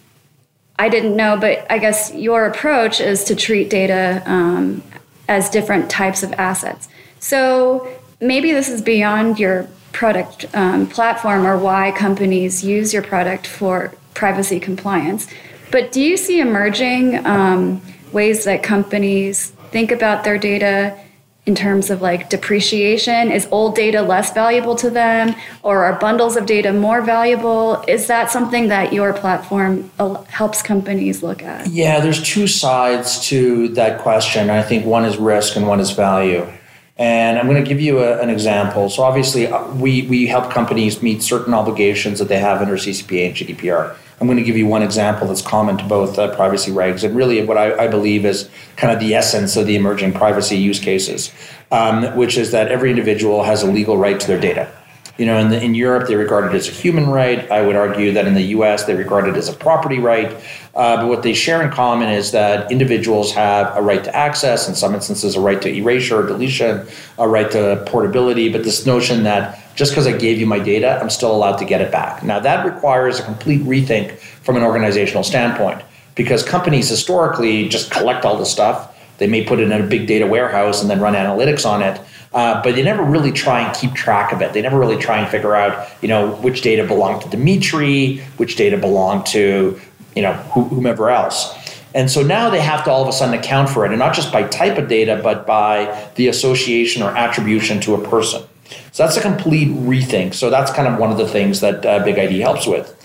I 0.78 0.88
didn't 0.88 1.16
know, 1.16 1.37
but 1.37 1.71
I 1.71 1.78
guess 1.78 2.12
your 2.14 2.47
approach 2.47 3.00
is 3.00 3.25
to 3.25 3.37
treat 3.37 3.71
data 3.71 4.23
um, 4.26 4.83
as 5.28 5.50
different 5.50 5.90
types 5.90 6.23
of 6.23 6.33
assets. 6.35 6.88
So 7.21 7.88
maybe 8.21 8.52
this 8.52 8.68
is 8.68 8.83
beyond 8.83 9.38
your 9.38 9.68
product 9.92 10.47
um, 10.54 10.88
platform 10.88 11.47
or 11.47 11.56
why 11.56 11.92
companies 11.92 12.64
use 12.64 12.92
your 12.92 13.02
product 13.02 13.47
for 13.47 13.94
privacy 14.14 14.59
compliance. 14.59 15.28
But 15.71 15.92
do 15.92 16.00
you 16.00 16.16
see 16.16 16.40
emerging 16.40 17.25
um, 17.26 17.80
ways 18.14 18.44
that 18.44 18.62
companies 18.62 19.50
think 19.71 19.90
about 19.90 20.25
their 20.25 20.38
data 20.38 20.99
in 21.47 21.54
terms 21.54 21.90
of 21.90 22.00
like 22.00 22.30
depreciation? 22.30 23.30
Is 23.30 23.47
old 23.50 23.75
data 23.75 24.00
less 24.00 24.33
valuable 24.33 24.75
to 24.76 24.88
them, 24.88 25.35
or 25.62 25.85
are 25.85 25.99
bundles 25.99 26.37
of 26.37 26.47
data 26.47 26.73
more 26.73 27.02
valuable? 27.02 27.85
Is 27.87 28.06
that 28.06 28.30
something 28.30 28.68
that 28.68 28.92
your 28.92 29.12
platform 29.12 29.90
helps 30.28 30.62
companies 30.62 31.23
look 31.23 31.42
at? 31.42 31.66
Yeah, 31.66 32.00
there's 32.00 32.23
two 32.23 32.47
sides 32.47 33.21
to 33.28 33.68
that 33.71 34.00
question. 34.00 34.49
I 34.49 34.62
think 34.62 34.87
one 34.87 35.04
is 35.04 35.18
risk 35.18 35.56
and 35.56 35.66
one 35.66 35.80
is 35.80 35.90
value. 35.90 36.47
And 36.96 37.38
I'm 37.38 37.48
going 37.48 37.62
to 37.62 37.68
give 37.68 37.80
you 37.80 38.00
a, 38.00 38.20
an 38.20 38.30
example. 38.30 38.88
So 38.88 39.02
obviously, 39.02 39.48
uh, 39.48 39.68
we 39.74 40.02
we 40.02 40.26
help 40.26 40.52
companies 40.52 41.02
meet 41.02 41.22
certain 41.22 41.52
obligations 41.52 42.20
that 42.20 42.28
they 42.28 42.38
have 42.38 42.60
under 42.60 42.74
CCPA 42.74 43.26
and 43.26 43.34
GDPR. 43.34 43.96
I'm 44.20 44.28
going 44.28 44.38
to 44.38 44.44
give 44.44 44.56
you 44.56 44.66
one 44.66 44.82
example 44.82 45.26
that's 45.26 45.42
common 45.42 45.76
to 45.78 45.84
both 45.84 46.18
uh, 46.18 46.34
privacy 46.36 46.70
regs 46.70 47.02
and 47.02 47.16
really 47.16 47.44
what 47.44 47.58
I, 47.58 47.84
I, 47.84 47.88
believe 47.88 48.24
is 48.24 48.48
kind 48.76 48.92
of 48.92 49.00
the 49.00 49.12
essence 49.12 49.56
of 49.56 49.66
the 49.66 49.74
emerging 49.74 50.12
privacy 50.12 50.56
use 50.56 50.78
cases, 50.78 51.32
um, 51.72 52.16
which 52.16 52.38
is 52.38 52.52
that 52.52 52.68
every 52.68 52.90
individual 52.90 53.42
has 53.42 53.64
a 53.64 53.66
legal 53.66 53.98
right 53.98 54.18
to 54.18 54.26
their 54.26 54.40
data. 54.40 54.70
You 55.16 55.26
know, 55.26 55.38
in, 55.38 55.49
the, 55.50 55.62
in 55.62 55.76
Europe, 55.76 56.09
they 56.09 56.16
regard 56.16 56.52
it 56.52 56.56
as 56.56 56.68
a 56.68 56.73
human 56.73 57.09
right. 57.09 57.49
I 57.50 57.64
would 57.64 57.76
argue 57.76 58.12
that 58.12 58.26
in 58.26 58.35
the 58.35 58.42
US, 58.59 58.85
they 58.85 58.94
regard 58.94 59.28
it 59.28 59.37
as 59.37 59.49
a 59.49 59.52
property 59.52 60.00
right. 60.00 60.33
Uh, 60.75 60.97
but 60.97 61.06
what 61.06 61.23
they 61.23 61.35
share 61.35 61.62
in 61.62 61.71
common 61.71 62.09
is 62.09 62.33
that 62.33 62.71
individuals 62.73 63.33
have 63.33 63.76
a 63.76 63.83
right 63.83 64.02
to 64.02 64.16
access, 64.16 64.68
in 64.68 64.75
some 64.75 64.92
instances, 64.92 65.37
a 65.37 65.40
right 65.40 65.62
to 65.62 65.68
erasure 65.73 66.25
or 66.25 66.26
deletion, 66.26 66.85
a 67.18 67.28
right 67.28 67.49
to 67.52 67.85
portability. 67.87 68.50
But 68.50 68.64
this 68.64 68.87
notion 68.87 69.23
that 69.23 69.61
just 69.76 69.92
because 69.92 70.06
I 70.06 70.16
gave 70.16 70.38
you 70.38 70.47
my 70.47 70.59
data, 70.59 70.99
I'm 71.00 71.11
still 71.11 71.35
allowed 71.35 71.56
to 71.59 71.64
get 71.64 71.80
it 71.80 71.92
back. 71.92 72.23
Now, 72.23 72.40
that 72.40 72.66
requires 72.66 73.21
a 73.21 73.23
complete 73.23 73.62
rethink 73.62 74.18
from 74.18 74.56
an 74.56 74.62
organizational 74.62 75.23
standpoint 75.23 75.83
because 76.14 76.42
companies 76.42 76.88
historically 76.88 77.68
just 77.68 77.90
collect 77.90 78.25
all 78.25 78.37
the 78.37 78.47
stuff. 78.47 78.90
They 79.18 79.26
may 79.26 79.44
put 79.44 79.61
it 79.61 79.71
in 79.71 79.73
a 79.73 79.87
big 79.87 80.06
data 80.06 80.26
warehouse 80.26 80.80
and 80.80 80.90
then 80.90 81.00
run 81.00 81.14
analytics 81.14 81.68
on 81.68 81.83
it. 81.83 82.00
Uh, 82.34 82.60
but 82.64 82.74
they 82.74 82.82
never 82.82 83.04
really 83.04 83.30
try 83.30 83.60
and 83.60 83.74
keep 83.76 83.94
track 83.94 84.32
of 84.32 84.42
it. 84.42 84.52
They 84.52 84.60
never 84.60 84.78
really 84.78 84.98
try 84.98 85.18
and 85.18 85.28
figure 85.28 85.54
out, 85.54 85.88
you 86.02 86.08
know, 86.08 86.34
which 86.36 86.62
data 86.62 86.84
belonged 86.84 87.22
to 87.22 87.28
Dimitri, 87.28 88.18
which 88.38 88.56
data 88.56 88.76
belonged 88.76 89.24
to, 89.26 89.80
you 90.16 90.22
know, 90.22 90.32
whomever 90.32 91.10
else. 91.10 91.54
And 91.94 92.10
so 92.10 92.24
now 92.24 92.50
they 92.50 92.60
have 92.60 92.82
to 92.84 92.90
all 92.90 93.02
of 93.02 93.08
a 93.08 93.12
sudden 93.12 93.38
account 93.38 93.70
for 93.70 93.86
it, 93.86 93.92
and 93.92 94.00
not 94.00 94.14
just 94.14 94.32
by 94.32 94.42
type 94.48 94.78
of 94.78 94.88
data, 94.88 95.20
but 95.22 95.46
by 95.46 96.10
the 96.16 96.26
association 96.26 97.02
or 97.02 97.16
attribution 97.16 97.80
to 97.82 97.94
a 97.94 98.08
person. 98.08 98.42
So 98.90 99.04
that's 99.04 99.16
a 99.16 99.20
complete 99.20 99.68
rethink. 99.68 100.34
So 100.34 100.50
that's 100.50 100.72
kind 100.72 100.88
of 100.88 100.98
one 100.98 101.12
of 101.12 101.18
the 101.18 101.28
things 101.28 101.60
that 101.60 101.86
uh, 101.86 102.04
Big 102.04 102.18
ID 102.18 102.40
helps 102.40 102.66
with. 102.66 103.00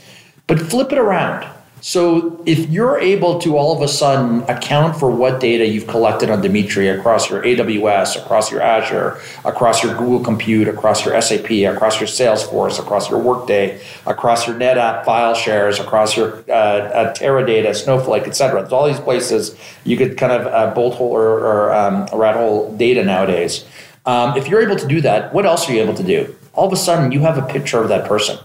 But 0.47 0.59
flip 0.59 0.91
it 0.91 0.97
around. 0.97 1.47
So 1.81 2.41
if 2.45 2.69
you're 2.69 2.99
able 2.99 3.39
to 3.39 3.57
all 3.57 3.75
of 3.75 3.81
a 3.81 3.87
sudden 3.87 4.41
account 4.49 4.97
for 4.97 5.09
what 5.09 5.39
data 5.39 5.65
you've 5.65 5.87
collected 5.87 6.29
on 6.29 6.41
Dimitri 6.41 6.89
across 6.89 7.29
your 7.29 7.41
AWS, 7.41 8.21
across 8.21 8.51
your 8.51 8.61
Azure, 8.61 9.21
across 9.45 9.81
your 9.81 9.95
Google 9.95 10.19
Compute, 10.19 10.67
across 10.67 11.05
your 11.05 11.19
SAP, 11.21 11.49
across 11.51 11.99
your 11.99 12.07
Salesforce, 12.07 12.79
across 12.79 13.09
your 13.09 13.19
Workday, 13.19 13.81
across 14.05 14.45
your 14.45 14.57
NetApp 14.57 15.05
file 15.05 15.33
shares, 15.33 15.79
across 15.79 16.17
your 16.17 16.43
uh, 16.49 16.51
uh, 16.51 17.13
Teradata, 17.13 17.73
Snowflake, 17.73 18.27
et 18.27 18.35
cetera. 18.35 18.59
There's 18.61 18.73
all 18.73 18.87
these 18.87 18.99
places 18.99 19.55
you 19.85 19.95
could 19.95 20.17
kind 20.17 20.33
of 20.33 20.47
uh, 20.47 20.73
bolt 20.73 20.95
hole 20.95 21.11
or, 21.11 21.39
or 21.39 21.73
um, 21.73 22.07
rat 22.13 22.35
hole 22.35 22.75
data 22.75 23.03
nowadays. 23.05 23.65
Um, 24.05 24.37
if 24.37 24.47
you're 24.47 24.61
able 24.61 24.77
to 24.77 24.87
do 24.87 25.01
that, 25.01 25.33
what 25.33 25.45
else 25.45 25.69
are 25.69 25.73
you 25.73 25.81
able 25.81 25.93
to 25.93 26.03
do? 26.03 26.35
All 26.53 26.67
of 26.67 26.73
a 26.73 26.77
sudden, 26.77 27.11
you 27.11 27.21
have 27.21 27.37
a 27.37 27.43
picture 27.43 27.81
of 27.81 27.89
that 27.89 28.07
person 28.07 28.37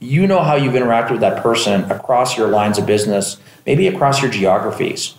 you 0.00 0.26
know 0.26 0.42
how 0.42 0.56
you've 0.56 0.72
interacted 0.72 1.12
with 1.12 1.20
that 1.20 1.42
person 1.42 1.88
across 1.90 2.36
your 2.36 2.48
lines 2.48 2.78
of 2.78 2.86
business, 2.86 3.36
maybe 3.66 3.86
across 3.86 4.22
your 4.22 4.30
geographies. 4.30 5.14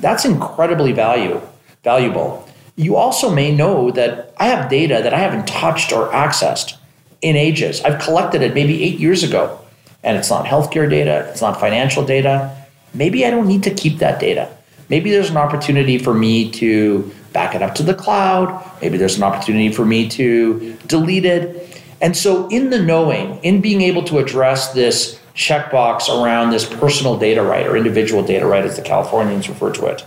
That's 0.00 0.24
incredibly 0.24 0.92
value, 0.92 1.40
valuable. 1.84 2.46
You 2.74 2.96
also 2.96 3.30
may 3.30 3.54
know 3.54 3.92
that 3.92 4.34
I 4.36 4.46
have 4.46 4.68
data 4.68 5.00
that 5.02 5.14
I 5.14 5.18
haven't 5.18 5.46
touched 5.46 5.92
or 5.92 6.08
accessed 6.08 6.76
in 7.22 7.36
ages. 7.36 7.80
I've 7.82 8.00
collected 8.00 8.42
it 8.42 8.54
maybe 8.54 8.82
eight 8.82 8.98
years 8.98 9.22
ago, 9.22 9.60
and 10.02 10.16
it's 10.16 10.30
not 10.30 10.46
healthcare 10.46 10.90
data, 10.90 11.28
it's 11.30 11.40
not 11.40 11.60
financial 11.60 12.04
data. 12.04 12.54
Maybe 12.92 13.24
I 13.24 13.30
don't 13.30 13.46
need 13.46 13.62
to 13.62 13.70
keep 13.72 13.98
that 13.98 14.18
data. 14.18 14.50
Maybe 14.88 15.12
there's 15.12 15.30
an 15.30 15.36
opportunity 15.36 15.96
for 15.96 16.12
me 16.12 16.50
to 16.52 17.10
back 17.32 17.54
it 17.54 17.62
up 17.62 17.74
to 17.76 17.82
the 17.84 17.94
cloud. 17.94 18.62
Maybe 18.82 18.98
there's 18.98 19.16
an 19.16 19.22
opportunity 19.22 19.72
for 19.72 19.84
me 19.84 20.08
to 20.10 20.76
delete 20.86 21.24
it 21.24 21.73
and 22.00 22.16
so, 22.16 22.48
in 22.48 22.70
the 22.70 22.82
knowing, 22.82 23.42
in 23.42 23.60
being 23.60 23.80
able 23.82 24.02
to 24.04 24.18
address 24.18 24.72
this 24.72 25.18
checkbox 25.34 26.08
around 26.08 26.50
this 26.50 26.64
personal 26.64 27.18
data 27.18 27.42
right 27.42 27.66
or 27.66 27.76
individual 27.76 28.22
data 28.22 28.46
right, 28.46 28.64
as 28.64 28.76
the 28.76 28.82
Californians 28.82 29.48
refer 29.48 29.72
to 29.72 29.86
it, 29.86 30.04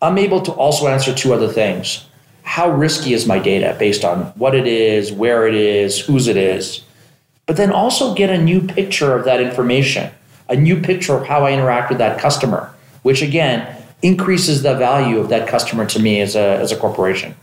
I'm 0.00 0.18
able 0.18 0.40
to 0.42 0.52
also 0.52 0.88
answer 0.88 1.14
two 1.14 1.32
other 1.32 1.48
things. 1.48 2.06
How 2.42 2.70
risky 2.70 3.12
is 3.12 3.26
my 3.26 3.38
data 3.38 3.76
based 3.78 4.04
on 4.04 4.26
what 4.36 4.54
it 4.54 4.66
is, 4.66 5.12
where 5.12 5.46
it 5.46 5.54
is, 5.54 6.00
whose 6.00 6.26
it 6.26 6.36
is? 6.36 6.82
But 7.46 7.56
then 7.56 7.72
also 7.72 8.14
get 8.14 8.30
a 8.30 8.42
new 8.42 8.60
picture 8.60 9.16
of 9.16 9.24
that 9.24 9.40
information, 9.40 10.12
a 10.48 10.56
new 10.56 10.80
picture 10.80 11.14
of 11.14 11.26
how 11.26 11.44
I 11.44 11.52
interact 11.52 11.88
with 11.88 11.98
that 11.98 12.20
customer, 12.20 12.72
which 13.02 13.22
again 13.22 13.76
increases 14.02 14.62
the 14.62 14.74
value 14.74 15.18
of 15.18 15.28
that 15.28 15.48
customer 15.48 15.86
to 15.86 16.00
me 16.00 16.20
as 16.20 16.34
a, 16.34 16.58
as 16.58 16.72
a 16.72 16.76
corporation. 16.76 17.34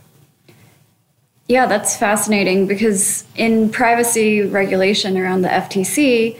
Yeah, 1.50 1.66
that's 1.66 1.96
fascinating 1.96 2.68
because 2.68 3.24
in 3.34 3.70
privacy 3.70 4.42
regulation 4.42 5.18
around 5.18 5.42
the 5.42 5.48
FTC, 5.48 6.38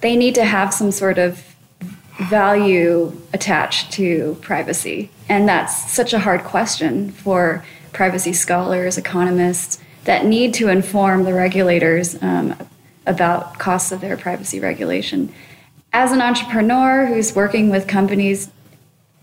they 0.00 0.16
need 0.16 0.34
to 0.36 0.46
have 0.46 0.72
some 0.72 0.90
sort 0.90 1.18
of 1.18 1.44
value 2.30 3.12
attached 3.34 3.92
to 3.92 4.38
privacy. 4.40 5.10
And 5.28 5.46
that's 5.46 5.92
such 5.92 6.14
a 6.14 6.18
hard 6.18 6.42
question 6.42 7.10
for 7.10 7.66
privacy 7.92 8.32
scholars, 8.32 8.96
economists 8.96 9.78
that 10.04 10.24
need 10.24 10.54
to 10.54 10.68
inform 10.68 11.24
the 11.24 11.34
regulators 11.34 12.16
um, 12.22 12.56
about 13.04 13.58
costs 13.58 13.92
of 13.92 14.00
their 14.00 14.16
privacy 14.16 14.58
regulation. 14.58 15.30
As 15.92 16.12
an 16.12 16.22
entrepreneur 16.22 17.04
who's 17.04 17.36
working 17.36 17.68
with 17.68 17.86
companies, 17.86 18.50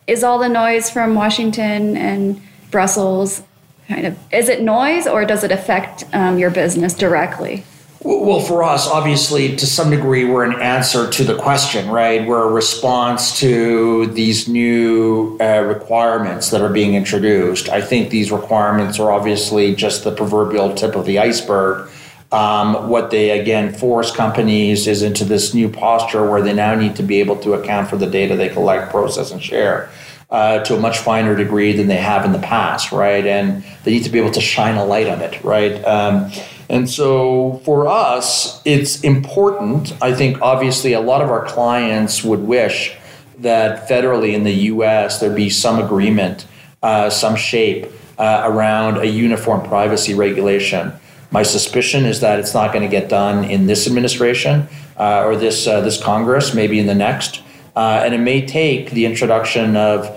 is 0.06 0.24
all 0.24 0.38
the 0.38 0.48
noise 0.48 0.92
from 0.92 1.16
Washington 1.16 1.98
and 1.98 2.40
Brussels 2.70 3.42
kind 3.90 4.06
of 4.06 4.18
is 4.32 4.48
it 4.48 4.62
noise 4.62 5.08
or 5.08 5.26
does 5.26 5.44
it 5.44 5.52
affect 5.52 6.06
um, 6.14 6.38
your 6.38 6.52
business 6.52 6.94
directly? 6.94 7.64
Well, 8.02 8.40
for 8.40 8.64
us, 8.64 8.88
obviously, 8.88 9.58
to 9.58 9.66
some 9.66 9.90
degree, 9.90 10.24
we're 10.24 10.46
an 10.46 10.62
answer 10.62 11.10
to 11.10 11.24
the 11.26 11.36
question, 11.36 11.90
right? 11.90 12.26
We're 12.26 12.48
a 12.48 12.52
response 12.52 13.38
to 13.42 14.06
these 14.08 14.48
new 14.48 15.38
uh, 15.42 15.64
requirements 15.64 16.50
that 16.52 16.62
are 16.62 16.70
being 16.70 16.94
introduced. 16.94 17.68
I 17.68 17.82
think 17.82 18.10
these 18.10 18.32
requirements 18.32 19.00
are 19.00 19.12
obviously 19.12 19.76
just 19.76 20.06
the 20.06 20.14
proverbial 20.14 20.76
tip 20.76 20.96
of 20.96 21.06
the 21.06 21.20
iceberg. 21.20 21.90
Um, 22.32 22.88
what 22.88 23.12
they 23.12 23.38
again 23.38 23.74
force 23.74 24.16
companies 24.16 24.88
is 24.88 25.02
into 25.02 25.26
this 25.26 25.54
new 25.54 25.68
posture 25.68 26.30
where 26.30 26.42
they 26.42 26.54
now 26.54 26.76
need 26.76 26.96
to 26.98 27.04
be 27.04 27.20
able 27.20 27.36
to 27.38 27.54
account 27.54 27.90
for 27.90 27.98
the 27.98 28.08
data 28.08 28.38
they 28.38 28.50
collect, 28.50 28.92
process, 28.92 29.32
and 29.32 29.44
share 29.44 29.90
uh, 30.32 30.60
to 30.60 30.76
a 30.76 30.80
much 30.80 31.00
finer 31.00 31.36
degree 31.36 31.74
than 31.74 31.88
they 31.88 31.98
have 31.98 32.26
in 32.26 32.32
the 32.32 32.40
past, 32.40 32.92
right? 32.92 33.26
And 33.26 33.64
they 33.84 33.92
need 33.92 34.04
to 34.04 34.10
be 34.10 34.20
able 34.20 34.32
to 34.32 34.42
shine 34.42 34.76
a 34.76 34.86
light 34.86 35.08
on 35.08 35.22
it, 35.22 35.44
right? 35.44 35.84
Um, 35.86 36.32
and 36.70 36.88
so 36.88 37.62
for 37.66 37.88
us, 37.88 38.62
it's 38.64 39.02
important. 39.02 39.92
I 40.02 40.14
think 40.14 40.42
obviously 40.42 40.94
a 40.94 41.02
lot 41.02 41.22
of 41.22 41.32
our 41.32 41.46
clients 41.46 42.24
would 42.24 42.42
wish 42.42 42.96
that 43.40 43.90
federally 43.90 44.34
in 44.34 44.44
the 44.44 44.54
US 44.54 45.20
there 45.20 45.34
be 45.34 45.50
some 45.50 45.80
agreement, 45.80 46.46
uh, 46.84 47.10
some 47.10 47.36
shape 47.36 47.88
uh, 48.20 48.44
around 48.46 48.98
a 48.98 49.06
uniform 49.06 49.68
privacy 49.68 50.14
regulation. 50.14 50.94
My 51.32 51.44
suspicion 51.44 52.06
is 52.06 52.20
that 52.20 52.40
it's 52.40 52.54
not 52.54 52.74
going 52.74 52.84
to 52.84 52.90
get 52.90 53.10
done 53.10 53.44
in 53.44 53.66
this 53.66 53.88
administration 53.88 54.68
uh, 54.98 55.24
or 55.26 55.36
this 55.36 55.66
uh, 55.68 55.82
this 55.82 56.02
Congress, 56.02 56.54
maybe 56.54 56.80
in 56.80 56.86
the 56.88 56.96
next. 56.96 57.42
Uh, 57.76 58.02
and 58.04 58.14
it 58.14 58.20
may 58.20 58.46
take 58.46 58.92
the 58.92 59.06
introduction 59.06 59.76
of 59.76 60.08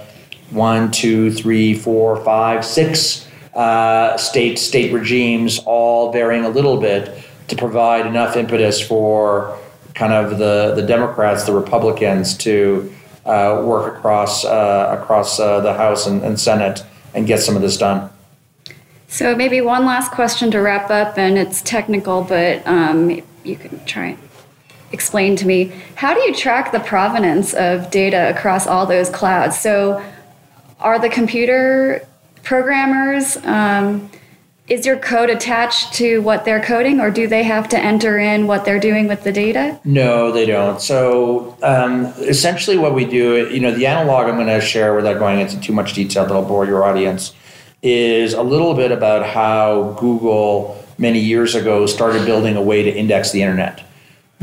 one, 0.51 0.91
two, 0.91 1.33
three, 1.33 1.75
four, 1.75 2.23
five, 2.25 2.65
six 2.65 3.29
uh, 3.55 4.17
state 4.17 4.59
state 4.59 4.93
regimes, 4.93 5.61
all 5.67 6.13
varying 6.13 6.45
a 6.45 6.49
little 6.49 6.79
bit, 6.81 7.23
to 7.49 7.57
provide 7.57 8.07
enough 8.07 8.37
impetus 8.37 8.81
for 8.81 9.59
kind 9.95 10.13
of 10.13 10.39
the 10.39 10.73
the 10.75 10.83
Democrats, 10.83 11.45
the 11.45 11.53
Republicans, 11.53 12.37
to 12.39 12.93
uh, 13.25 13.63
work 13.65 13.97
across 13.97 14.45
uh, 14.45 14.99
across 15.01 15.39
uh, 15.39 15.61
the 15.61 15.75
House 15.75 16.07
and, 16.07 16.23
and 16.23 16.39
Senate 16.41 16.85
and 17.15 17.27
get 17.27 17.41
some 17.41 17.57
of 17.57 17.63
this 17.63 17.77
done. 17.77 18.11
So 19.09 19.37
maybe 19.37 19.61
one 19.61 19.85
last 19.85 20.11
question 20.13 20.51
to 20.53 20.61
wrap 20.61 20.91
up, 20.91 21.19
and 21.19 21.37
it's 21.37 21.61
technical, 21.61 22.23
but 22.25 22.67
um, 22.67 23.23
you 23.45 23.57
can 23.57 23.85
try 23.85 24.17
explain 24.93 25.37
to 25.37 25.47
me 25.47 25.73
how 25.95 26.15
do 26.15 26.21
you 26.21 26.35
track 26.35 26.73
the 26.73 26.81
provenance 26.81 27.55
of 27.55 27.91
data 27.91 28.31
across 28.31 28.67
all 28.67 28.87
those 28.87 29.11
clouds? 29.11 29.59
So, 29.59 30.03
are 30.81 30.99
the 30.99 31.09
computer 31.09 32.07
programmers, 32.43 33.37
um, 33.45 34.11
is 34.69 34.87
your 34.87 34.97
code 34.97 35.29
attached 35.29 35.93
to 35.95 36.21
what 36.23 36.45
they're 36.45 36.63
coding, 36.63 37.01
or 37.01 37.11
do 37.11 37.27
they 37.27 37.43
have 37.43 37.69
to 37.69 37.79
enter 37.79 38.19
in 38.19 38.47
what 38.47 38.65
they're 38.65 38.81
doing 38.81 39.09
with 39.09 39.23
the 39.25 39.33
data? 39.33 39.79
No, 39.85 40.31
they 40.33 40.47
don't. 40.47 40.81
So, 40.81 41.57
um, 41.63 42.07
essentially, 42.19 42.79
what 42.79 42.95
we 42.95 43.05
do, 43.05 43.49
you 43.51 43.61
know, 43.61 43.73
the 43.73 43.87
analog 43.87 44.29
I'm 44.29 44.37
going 44.37 44.47
to 44.47 44.61
share 44.61 44.95
without 44.95 45.19
going 45.19 45.41
into 45.41 45.61
too 45.61 45.73
much 45.73 45.95
detail 45.95 46.25
that'll 46.25 46.45
bore 46.45 46.65
your 46.65 46.85
audience 46.85 47.35
is 47.83 48.33
a 48.33 48.43
little 48.43 48.75
bit 48.75 48.93
about 48.93 49.27
how 49.27 49.97
Google 49.99 50.83
many 50.97 51.19
years 51.19 51.55
ago 51.57 51.85
started 51.87 52.25
building 52.25 52.57
a 52.57 52.63
way 52.63 52.83
to 52.83 52.91
index 52.91 53.33
the 53.33 53.43
internet. 53.43 53.83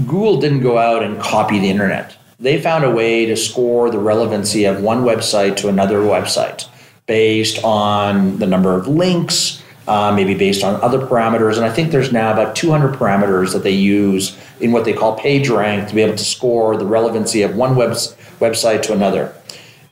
Google 0.08 0.40
didn't 0.40 0.62
go 0.62 0.78
out 0.78 1.04
and 1.04 1.20
copy 1.20 1.60
the 1.60 1.70
internet. 1.70 2.16
They 2.40 2.62
found 2.62 2.86
a 2.86 2.92
way 2.92 3.26
to 3.26 3.36
score 3.36 3.90
the 3.90 4.00
relevancy 4.00 4.64
of 4.64 4.82
one 4.82 5.04
website 5.04 5.58
to 5.58 5.68
another 5.68 6.00
website 6.00 6.68
based 7.06 7.62
on 7.64 8.38
the 8.40 8.48
number 8.48 8.76
of 8.76 8.88
links, 8.88 9.62
uh, 9.88 10.14
maybe 10.16 10.36
based 10.36 10.64
on 10.64 10.80
other 10.82 11.00
parameters. 11.00 11.58
And 11.58 11.66
I 11.66 11.72
think 11.72 11.92
there's 11.92 12.14
now 12.14 12.32
about 12.32 12.56
200 12.56 12.94
parameters 12.94 13.52
that 13.54 13.64
they 13.64 13.72
use 13.72 14.38
in 14.62 14.72
what 14.72 14.86
they 14.86 14.94
call 14.94 15.20
PageRank 15.20 15.90
to 15.90 15.96
be 15.96 16.02
able 16.02 16.16
to 16.16 16.24
score 16.24 16.78
the 16.78 16.86
relevancy 16.86 17.42
of 17.42 17.56
one 17.56 17.76
web, 17.76 17.92
website 18.40 18.84
to 18.84 18.94
another. 18.94 19.36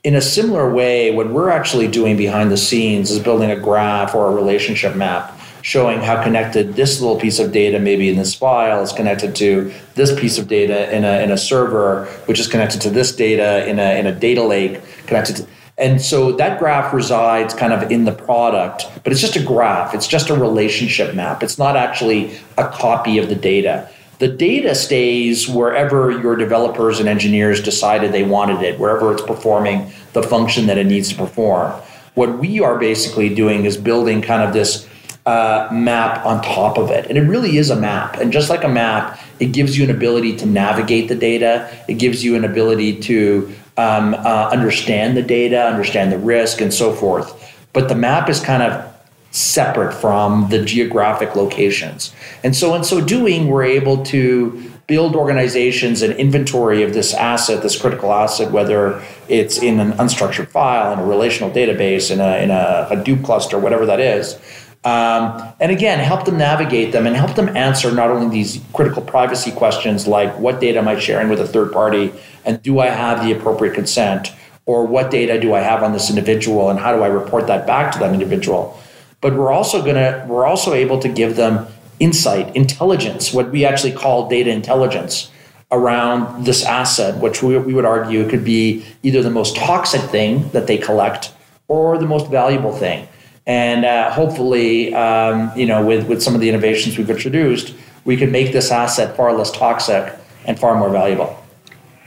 In 0.04 0.14
a 0.14 0.22
similar 0.22 0.72
way, 0.72 1.10
what 1.10 1.28
we're 1.28 1.50
actually 1.50 1.88
doing 1.88 2.16
behind 2.16 2.50
the 2.50 2.56
scenes 2.56 3.10
is 3.10 3.18
building 3.18 3.50
a 3.50 3.56
graph 3.56 4.14
or 4.14 4.28
a 4.28 4.34
relationship 4.34 4.94
map 4.96 5.37
showing 5.68 6.00
how 6.00 6.22
connected 6.22 6.76
this 6.76 6.98
little 6.98 7.20
piece 7.20 7.38
of 7.38 7.52
data, 7.52 7.78
maybe 7.78 8.08
in 8.08 8.16
this 8.16 8.34
file, 8.34 8.82
is 8.82 8.90
connected 8.90 9.36
to 9.36 9.70
this 9.96 10.18
piece 10.18 10.38
of 10.38 10.48
data 10.48 10.90
in 10.96 11.04
a, 11.04 11.22
in 11.22 11.30
a 11.30 11.36
server, 11.36 12.06
which 12.24 12.40
is 12.40 12.46
connected 12.46 12.80
to 12.80 12.88
this 12.88 13.14
data 13.14 13.68
in 13.68 13.78
a, 13.78 13.98
in 13.98 14.06
a 14.06 14.14
data 14.18 14.42
lake, 14.42 14.80
connected 15.06 15.36
to. 15.36 15.46
And 15.76 16.00
so 16.00 16.32
that 16.32 16.58
graph 16.58 16.94
resides 16.94 17.52
kind 17.52 17.74
of 17.74 17.92
in 17.92 18.06
the 18.06 18.12
product, 18.12 18.86
but 19.04 19.12
it's 19.12 19.20
just 19.20 19.36
a 19.36 19.42
graph. 19.42 19.94
It's 19.94 20.06
just 20.06 20.30
a 20.30 20.34
relationship 20.34 21.14
map. 21.14 21.42
It's 21.42 21.58
not 21.58 21.76
actually 21.76 22.38
a 22.56 22.66
copy 22.68 23.18
of 23.18 23.28
the 23.28 23.34
data. 23.34 23.90
The 24.20 24.28
data 24.28 24.74
stays 24.74 25.46
wherever 25.46 26.10
your 26.10 26.34
developers 26.34 26.98
and 26.98 27.10
engineers 27.10 27.60
decided 27.60 28.12
they 28.12 28.24
wanted 28.24 28.62
it, 28.62 28.80
wherever 28.80 29.12
it's 29.12 29.22
performing 29.22 29.92
the 30.14 30.22
function 30.22 30.64
that 30.68 30.78
it 30.78 30.86
needs 30.86 31.10
to 31.10 31.14
perform. 31.14 31.72
What 32.14 32.38
we 32.38 32.58
are 32.58 32.78
basically 32.78 33.32
doing 33.34 33.66
is 33.66 33.76
building 33.76 34.22
kind 34.22 34.42
of 34.42 34.54
this 34.54 34.87
uh, 35.28 35.68
map 35.70 36.24
on 36.24 36.40
top 36.42 36.78
of 36.78 36.90
it. 36.90 37.04
And 37.06 37.18
it 37.18 37.22
really 37.22 37.58
is 37.58 37.68
a 37.68 37.76
map. 37.76 38.16
And 38.16 38.32
just 38.32 38.48
like 38.48 38.64
a 38.64 38.68
map, 38.68 39.20
it 39.40 39.52
gives 39.52 39.76
you 39.76 39.84
an 39.84 39.90
ability 39.90 40.36
to 40.36 40.46
navigate 40.46 41.08
the 41.08 41.14
data, 41.14 41.70
it 41.86 41.98
gives 41.98 42.24
you 42.24 42.34
an 42.34 42.44
ability 42.46 42.98
to 43.00 43.52
um, 43.76 44.14
uh, 44.14 44.48
understand 44.50 45.18
the 45.18 45.22
data, 45.22 45.66
understand 45.66 46.10
the 46.10 46.18
risk, 46.18 46.62
and 46.62 46.72
so 46.72 46.94
forth. 46.94 47.28
But 47.74 47.90
the 47.90 47.94
map 47.94 48.30
is 48.30 48.40
kind 48.40 48.62
of 48.62 48.94
separate 49.30 49.92
from 49.92 50.48
the 50.48 50.64
geographic 50.64 51.36
locations. 51.36 52.14
And 52.42 52.56
so, 52.56 52.74
in 52.74 52.82
so 52.82 53.04
doing, 53.04 53.48
we're 53.48 53.64
able 53.64 54.02
to 54.04 54.72
build 54.86 55.14
organizations 55.14 56.00
an 56.00 56.12
inventory 56.12 56.82
of 56.82 56.94
this 56.94 57.12
asset, 57.12 57.62
this 57.62 57.78
critical 57.78 58.10
asset, 58.14 58.50
whether 58.50 59.04
it's 59.28 59.62
in 59.62 59.78
an 59.78 59.92
unstructured 59.98 60.48
file, 60.48 60.90
in 60.94 60.98
a 60.98 61.04
relational 61.04 61.50
database, 61.50 62.10
in 62.10 62.20
a, 62.20 62.38
in 62.42 62.50
a 62.50 62.88
Hadoop 62.90 63.22
cluster, 63.22 63.58
whatever 63.58 63.84
that 63.84 64.00
is, 64.00 64.38
um, 64.84 65.52
and 65.60 65.72
again, 65.72 65.98
help 65.98 66.24
them 66.24 66.38
navigate 66.38 66.92
them 66.92 67.06
and 67.06 67.16
help 67.16 67.34
them 67.34 67.54
answer 67.56 67.90
not 67.90 68.10
only 68.10 68.28
these 68.28 68.62
critical 68.72 69.02
privacy 69.02 69.50
questions 69.50 70.06
like 70.06 70.38
what 70.38 70.60
data 70.60 70.78
am 70.78 70.86
I 70.86 70.98
sharing 70.98 71.28
with 71.28 71.40
a 71.40 71.46
third 71.46 71.72
party 71.72 72.12
and 72.44 72.62
do 72.62 72.78
I 72.78 72.86
have 72.86 73.24
the 73.24 73.32
appropriate 73.32 73.74
consent 73.74 74.32
or 74.66 74.86
what 74.86 75.10
data 75.10 75.40
do 75.40 75.54
I 75.54 75.60
have 75.60 75.82
on 75.82 75.92
this 75.92 76.10
individual 76.10 76.70
and 76.70 76.78
how 76.78 76.94
do 76.94 77.02
I 77.02 77.08
report 77.08 77.46
that 77.48 77.66
back 77.66 77.92
to 77.92 77.98
that 77.98 78.12
individual. 78.12 78.78
But 79.20 79.34
we're 79.34 79.50
also 79.50 79.84
gonna 79.84 80.24
we're 80.28 80.46
also 80.46 80.74
able 80.74 81.00
to 81.00 81.08
give 81.08 81.34
them 81.34 81.66
insight, 81.98 82.54
intelligence, 82.54 83.32
what 83.32 83.50
we 83.50 83.64
actually 83.64 83.92
call 83.92 84.28
data 84.28 84.50
intelligence 84.50 85.30
around 85.72 86.44
this 86.44 86.64
asset, 86.64 87.20
which 87.20 87.42
we, 87.42 87.58
we 87.58 87.74
would 87.74 87.84
argue 87.84 88.28
could 88.28 88.44
be 88.44 88.84
either 89.02 89.22
the 89.22 89.30
most 89.30 89.56
toxic 89.56 90.00
thing 90.02 90.48
that 90.50 90.66
they 90.66 90.78
collect 90.78 91.32
or 91.66 91.98
the 91.98 92.06
most 92.06 92.30
valuable 92.30 92.72
thing. 92.72 93.08
And 93.48 93.86
uh, 93.86 94.10
hopefully, 94.12 94.94
um, 94.94 95.50
you 95.56 95.66
know, 95.66 95.84
with, 95.84 96.06
with 96.06 96.22
some 96.22 96.34
of 96.34 96.40
the 96.42 96.50
innovations 96.50 96.98
we've 96.98 97.08
introduced, 97.08 97.74
we 98.04 98.16
could 98.16 98.30
make 98.30 98.52
this 98.52 98.70
asset 98.70 99.16
far 99.16 99.32
less 99.32 99.50
toxic 99.50 100.14
and 100.44 100.60
far 100.60 100.78
more 100.78 100.90
valuable. 100.90 101.42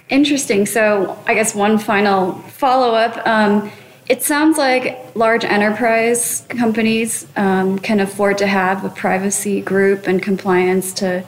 Interesting. 0.10 0.65
So, 0.65 1.17
I 1.25 1.34
guess 1.34 1.56
one 1.56 1.80
final 1.80 2.34
follow 2.43 2.93
up. 2.93 3.25
Um, 3.25 3.71
it 4.08 4.21
sounds 4.21 4.58
like 4.58 5.15
large 5.15 5.43
enterprise 5.43 6.45
companies 6.49 7.25
um, 7.36 7.80
can 7.80 7.99
afford 7.99 8.38
to 8.39 8.47
have 8.47 8.86
a 8.86 8.89
privacy 8.89 9.62
group 9.62 10.06
and 10.06 10.21
compliance 10.21 10.93
to 10.93 11.23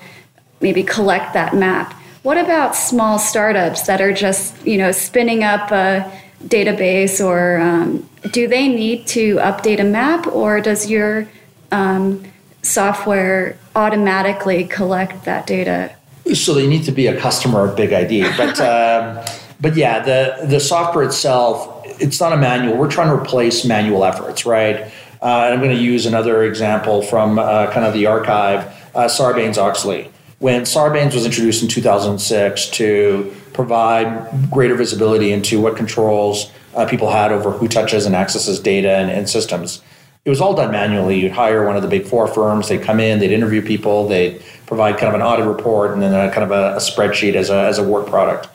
maybe 0.62 0.84
collect 0.84 1.34
that 1.34 1.56
map. 1.56 1.94
What 2.24 2.38
about 2.38 2.76
small 2.76 3.20
startups 3.20 3.84
that 3.84 4.00
are 4.00 4.14
just, 4.14 4.66
you 4.66 4.78
know, 4.78 4.92
spinning 4.92 5.44
up 5.44 5.72
a 5.72 6.12
database 6.46 7.24
or 7.24 7.60
um, 7.60 8.08
do 8.32 8.48
they 8.48 8.68
need 8.68 9.08
to 9.08 9.36
update 9.38 9.80
a 9.80 9.84
map 9.84 10.28
or 10.28 10.62
does 10.62 10.90
your 10.90 11.28
um, 11.72 12.24
software 12.62 13.58
automatically 13.76 14.66
collect 14.66 15.26
that 15.26 15.48
data? 15.48 15.96
So 16.34 16.54
they 16.54 16.68
need 16.68 16.84
to 16.86 16.92
be 16.92 17.08
a 17.08 17.20
customer 17.20 17.68
of 17.68 17.78
BigID, 17.78 18.38
but 18.38 18.60
um, 18.62 19.36
but 19.60 19.76
yeah, 19.76 20.00
the 20.00 20.46
the 20.46 20.60
software 20.60 21.04
itself, 21.04 21.84
it's 21.86 22.20
not 22.20 22.34
a 22.34 22.38
manual. 22.38 22.78
We're 22.78 22.92
trying 22.92 23.08
to 23.08 23.22
replace 23.22 23.66
manual 23.66 24.06
efforts, 24.06 24.46
right? 24.46 24.92
Uh, 25.22 25.46
and 25.46 25.54
I'm 25.54 25.62
going 25.62 25.76
to 25.76 25.82
use 25.82 26.06
another 26.06 26.44
example 26.44 27.02
from 27.02 27.40
uh, 27.40 27.72
kind 27.72 27.86
of 27.86 27.94
the 27.94 28.08
archive, 28.08 28.66
uh, 28.94 29.06
Sarbanes 29.06 29.58
Oxley. 29.58 30.12
When 30.40 30.64
Sarbanes 30.64 31.14
was 31.14 31.26
introduced 31.26 31.64
in 31.64 31.70
2006 31.70 32.70
to 32.72 33.34
provide 33.54 34.52
greater 34.52 34.76
visibility 34.76 35.32
into 35.32 35.62
what 35.62 35.78
controls 35.78 36.52
uh, 36.76 36.86
people 36.88 37.10
had 37.10 37.32
over 37.32 37.52
who 37.52 37.68
touches 37.68 38.06
and 38.06 38.16
accesses 38.16 38.60
data 38.60 38.92
and, 38.92 39.12
and, 39.12 39.30
systems. 39.30 39.82
It 40.26 40.30
was 40.30 40.42
all 40.42 40.56
done 40.56 40.72
manually. 40.72 41.20
You'd 41.20 41.34
hire 41.34 41.66
one 41.66 41.76
of 41.76 41.82
the 41.82 41.88
big 41.88 42.06
four 42.06 42.28
firms. 42.28 42.70
They'd 42.70 42.82
come 42.82 43.00
in, 43.00 43.20
they'd 43.20 43.32
interview 43.32 43.62
people, 43.62 44.08
they'd 44.08 44.42
provide 44.66 44.98
kind 44.98 45.10
of 45.10 45.16
an 45.16 45.22
audit 45.22 45.46
report, 45.46 45.92
and 45.92 46.02
then 46.02 46.14
a, 46.14 46.32
kind 46.32 46.44
of 46.44 46.52
a, 46.52 46.76
a 46.76 46.80
spreadsheet 46.80 47.36
as 47.36 47.50
a, 47.50 47.66
as 47.66 47.78
a 47.78 47.84
work 47.84 48.08
product. 48.08 48.48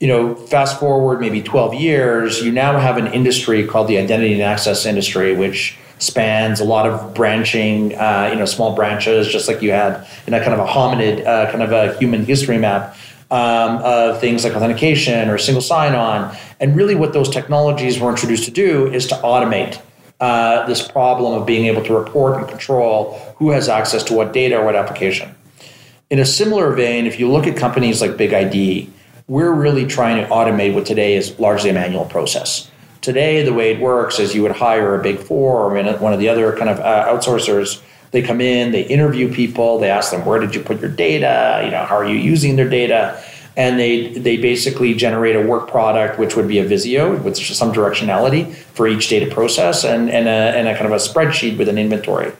You 0.00 0.08
know, 0.08 0.34
fast 0.34 0.80
forward 0.80 1.20
maybe 1.20 1.42
12 1.42 1.74
years, 1.74 2.42
you 2.42 2.50
now 2.50 2.78
have 2.78 2.96
an 2.96 3.06
industry 3.08 3.66
called 3.66 3.86
the 3.86 3.98
identity 3.98 4.32
and 4.32 4.42
access 4.42 4.86
industry, 4.86 5.34
which 5.34 5.78
spans 5.98 6.60
a 6.60 6.64
lot 6.64 6.86
of 6.86 7.14
branching, 7.14 7.94
uh, 7.94 8.28
you 8.32 8.38
know, 8.38 8.44
small 8.44 8.74
branches, 8.74 9.28
just 9.28 9.46
like 9.46 9.62
you 9.62 9.70
had 9.70 10.06
in 10.26 10.34
a 10.34 10.40
kind 10.40 10.52
of 10.52 10.58
a 10.58 10.70
hominid, 10.70 11.24
uh, 11.24 11.50
kind 11.50 11.62
of 11.62 11.70
a 11.70 11.96
human 11.98 12.24
history 12.24 12.58
map 12.58 12.96
um, 13.30 13.78
of 13.78 14.20
things 14.20 14.44
like 14.44 14.54
authentication 14.54 15.28
or 15.28 15.38
single 15.38 15.62
sign-on. 15.62 16.36
And 16.60 16.76
really, 16.76 16.94
what 16.94 17.12
those 17.12 17.28
technologies 17.28 17.98
were 17.98 18.10
introduced 18.10 18.44
to 18.44 18.50
do 18.50 18.86
is 18.92 19.06
to 19.08 19.14
automate 19.16 19.80
uh, 20.20 20.66
this 20.66 20.86
problem 20.86 21.38
of 21.38 21.46
being 21.46 21.66
able 21.66 21.82
to 21.84 21.96
report 21.96 22.38
and 22.38 22.48
control 22.48 23.18
who 23.36 23.50
has 23.50 23.68
access 23.68 24.02
to 24.04 24.14
what 24.14 24.32
data 24.32 24.56
or 24.56 24.64
what 24.64 24.76
application. 24.76 25.34
In 26.10 26.18
a 26.18 26.24
similar 26.24 26.72
vein, 26.74 27.06
if 27.06 27.18
you 27.18 27.30
look 27.30 27.46
at 27.46 27.56
companies 27.56 28.00
like 28.00 28.16
Big 28.16 28.32
ID, 28.32 28.90
we're 29.26 29.52
really 29.52 29.86
trying 29.86 30.22
to 30.22 30.28
automate 30.30 30.74
what 30.74 30.86
today 30.86 31.16
is 31.16 31.38
largely 31.38 31.70
a 31.70 31.72
manual 31.72 32.04
process. 32.04 32.70
Today, 33.00 33.42
the 33.42 33.52
way 33.52 33.72
it 33.72 33.80
works 33.80 34.18
is 34.18 34.34
you 34.34 34.42
would 34.42 34.52
hire 34.52 34.98
a 34.98 35.02
big 35.02 35.18
four 35.18 35.60
or 35.60 35.98
one 35.98 36.12
of 36.12 36.18
the 36.18 36.28
other 36.28 36.56
kind 36.56 36.70
of 36.70 36.78
uh, 36.80 37.06
outsourcers 37.06 37.82
they 38.14 38.22
come 38.22 38.40
in, 38.40 38.70
they 38.70 38.82
interview 38.82 39.30
people, 39.34 39.80
they 39.80 39.90
ask 39.90 40.12
them, 40.12 40.24
where 40.24 40.38
did 40.38 40.54
you 40.54 40.62
put 40.62 40.80
your 40.80 40.88
data? 40.88 41.62
You 41.64 41.72
know, 41.72 41.84
how 41.84 41.96
are 41.96 42.06
you 42.06 42.14
using 42.14 42.54
their 42.54 42.68
data? 42.68 43.20
And 43.56 43.76
they, 43.76 44.12
they 44.12 44.36
basically 44.36 44.94
generate 44.94 45.34
a 45.34 45.42
work 45.42 45.68
product, 45.68 46.16
which 46.16 46.36
would 46.36 46.46
be 46.46 46.60
a 46.60 46.64
Visio 46.64 47.20
with 47.22 47.36
some 47.36 47.72
directionality 47.72 48.54
for 48.54 48.86
each 48.86 49.08
data 49.08 49.32
process 49.34 49.84
and, 49.84 50.08
and, 50.08 50.28
a, 50.28 50.30
and 50.30 50.68
a 50.68 50.74
kind 50.74 50.86
of 50.86 50.92
a 50.92 50.96
spreadsheet 50.96 51.58
with 51.58 51.68
an 51.68 51.76
inventory. 51.76 52.30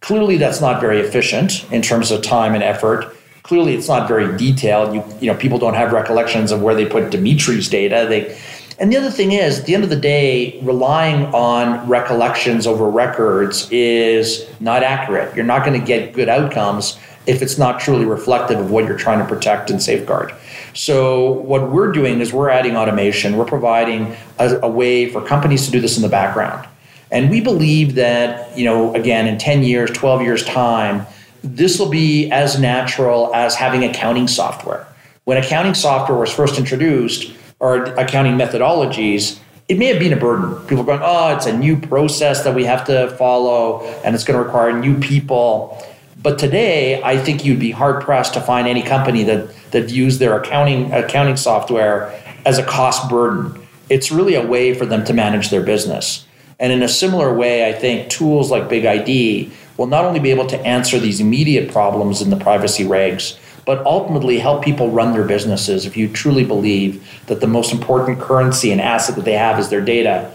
Clearly, 0.00 0.36
that's 0.36 0.60
not 0.60 0.80
very 0.80 1.00
efficient 1.00 1.66
in 1.72 1.82
terms 1.82 2.12
of 2.12 2.22
time 2.22 2.54
and 2.54 2.62
effort. 2.62 3.12
Clearly, 3.42 3.74
it's 3.74 3.88
not 3.88 4.06
very 4.06 4.36
detailed. 4.36 4.94
You, 4.94 5.02
you 5.20 5.32
know, 5.32 5.36
people 5.36 5.58
don't 5.58 5.74
have 5.74 5.92
recollections 5.92 6.52
of 6.52 6.62
where 6.62 6.76
they 6.76 6.86
put 6.86 7.10
Dimitri's 7.10 7.68
data. 7.68 8.06
They, 8.08 8.38
and 8.80 8.92
the 8.92 8.96
other 8.96 9.10
thing 9.10 9.32
is, 9.32 9.58
at 9.58 9.66
the 9.66 9.74
end 9.74 9.82
of 9.82 9.90
the 9.90 9.96
day, 9.96 10.60
relying 10.62 11.26
on 11.34 11.88
recollections 11.88 12.66
over 12.66 12.88
records 12.88 13.68
is 13.72 14.48
not 14.60 14.84
accurate. 14.84 15.34
You're 15.34 15.44
not 15.44 15.64
going 15.64 15.78
to 15.78 15.84
get 15.84 16.12
good 16.12 16.28
outcomes 16.28 16.96
if 17.26 17.42
it's 17.42 17.58
not 17.58 17.80
truly 17.80 18.04
reflective 18.04 18.58
of 18.58 18.70
what 18.70 18.84
you're 18.86 18.96
trying 18.96 19.18
to 19.18 19.24
protect 19.24 19.70
and 19.70 19.82
safeguard. 19.82 20.32
So, 20.74 21.32
what 21.32 21.70
we're 21.70 21.90
doing 21.90 22.20
is 22.20 22.32
we're 22.32 22.50
adding 22.50 22.76
automation, 22.76 23.36
we're 23.36 23.44
providing 23.44 24.14
a, 24.38 24.60
a 24.62 24.68
way 24.68 25.10
for 25.10 25.20
companies 25.20 25.66
to 25.66 25.72
do 25.72 25.80
this 25.80 25.96
in 25.96 26.02
the 26.02 26.08
background. 26.08 26.66
And 27.10 27.30
we 27.30 27.40
believe 27.40 27.96
that, 27.96 28.56
you 28.56 28.64
know, 28.64 28.94
again, 28.94 29.26
in 29.26 29.38
10 29.38 29.64
years, 29.64 29.90
12 29.90 30.22
years' 30.22 30.44
time, 30.44 31.06
this 31.42 31.78
will 31.78 31.88
be 31.88 32.30
as 32.30 32.60
natural 32.60 33.34
as 33.34 33.54
having 33.56 33.82
accounting 33.82 34.28
software. 34.28 34.86
When 35.24 35.36
accounting 35.36 35.74
software 35.74 36.18
was 36.18 36.32
first 36.32 36.58
introduced, 36.58 37.32
or 37.60 37.84
accounting 37.94 38.34
methodologies, 38.34 39.38
it 39.68 39.78
may 39.78 39.86
have 39.86 39.98
been 39.98 40.12
a 40.12 40.16
burden. 40.16 40.54
People 40.66 40.80
are 40.80 40.86
going, 40.86 41.00
oh, 41.02 41.34
it's 41.36 41.46
a 41.46 41.56
new 41.56 41.76
process 41.76 42.44
that 42.44 42.54
we 42.54 42.64
have 42.64 42.86
to 42.86 43.10
follow 43.16 43.82
and 44.04 44.14
it's 44.14 44.24
going 44.24 44.38
to 44.38 44.44
require 44.44 44.78
new 44.78 44.98
people. 44.98 45.84
But 46.22 46.38
today, 46.38 47.02
I 47.02 47.18
think 47.18 47.44
you'd 47.44 47.60
be 47.60 47.70
hard 47.70 48.02
pressed 48.02 48.34
to 48.34 48.40
find 48.40 48.66
any 48.66 48.82
company 48.82 49.24
that, 49.24 49.54
that 49.72 49.84
views 49.84 50.18
their 50.18 50.38
accounting, 50.40 50.92
accounting 50.92 51.36
software 51.36 52.18
as 52.46 52.58
a 52.58 52.64
cost 52.64 53.10
burden. 53.10 53.66
It's 53.90 54.10
really 54.10 54.34
a 54.34 54.46
way 54.46 54.74
for 54.74 54.86
them 54.86 55.04
to 55.04 55.12
manage 55.12 55.50
their 55.50 55.62
business. 55.62 56.26
And 56.58 56.72
in 56.72 56.82
a 56.82 56.88
similar 56.88 57.32
way, 57.32 57.68
I 57.68 57.72
think 57.72 58.08
tools 58.10 58.50
like 58.50 58.68
Big 58.68 58.84
ID 58.84 59.52
will 59.76 59.86
not 59.86 60.04
only 60.04 60.18
be 60.18 60.30
able 60.30 60.46
to 60.46 60.58
answer 60.60 60.98
these 60.98 61.20
immediate 61.20 61.70
problems 61.70 62.20
in 62.20 62.30
the 62.30 62.36
privacy 62.36 62.84
regs, 62.84 63.38
but 63.68 63.84
ultimately 63.84 64.38
help 64.38 64.64
people 64.64 64.90
run 64.90 65.12
their 65.12 65.24
businesses 65.24 65.84
if 65.84 65.94
you 65.94 66.08
truly 66.08 66.42
believe 66.42 67.06
that 67.26 67.42
the 67.42 67.46
most 67.46 67.70
important 67.70 68.18
currency 68.18 68.72
and 68.72 68.80
asset 68.80 69.14
that 69.14 69.26
they 69.26 69.34
have 69.34 69.58
is 69.58 69.68
their 69.68 69.82
data 69.82 70.32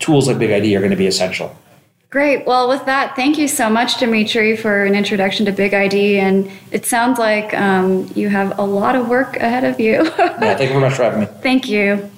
tools 0.00 0.26
like 0.26 0.40
Big 0.40 0.50
ID 0.50 0.74
are 0.74 0.80
going 0.80 0.90
to 0.90 0.96
be 0.96 1.06
essential. 1.06 1.56
Great. 2.10 2.44
Well, 2.44 2.68
with 2.68 2.84
that, 2.86 3.14
thank 3.14 3.38
you 3.38 3.46
so 3.46 3.70
much, 3.70 4.00
Dimitri, 4.00 4.56
for 4.56 4.84
an 4.84 4.96
introduction 4.96 5.46
to 5.46 5.52
Big 5.52 5.72
ID. 5.72 6.18
And 6.18 6.50
it 6.72 6.84
sounds 6.84 7.20
like 7.20 7.54
um, 7.54 8.10
you 8.16 8.28
have 8.28 8.58
a 8.58 8.62
lot 8.62 8.96
of 8.96 9.08
work 9.08 9.36
ahead 9.36 9.62
of 9.62 9.78
you. 9.78 10.02
yeah, 10.18 10.56
thank 10.56 10.62
you 10.62 10.68
very 10.70 10.80
much 10.80 10.94
for 10.94 11.04
having 11.04 11.20
me. 11.20 11.26
Thank 11.42 11.68
you. 11.68 12.10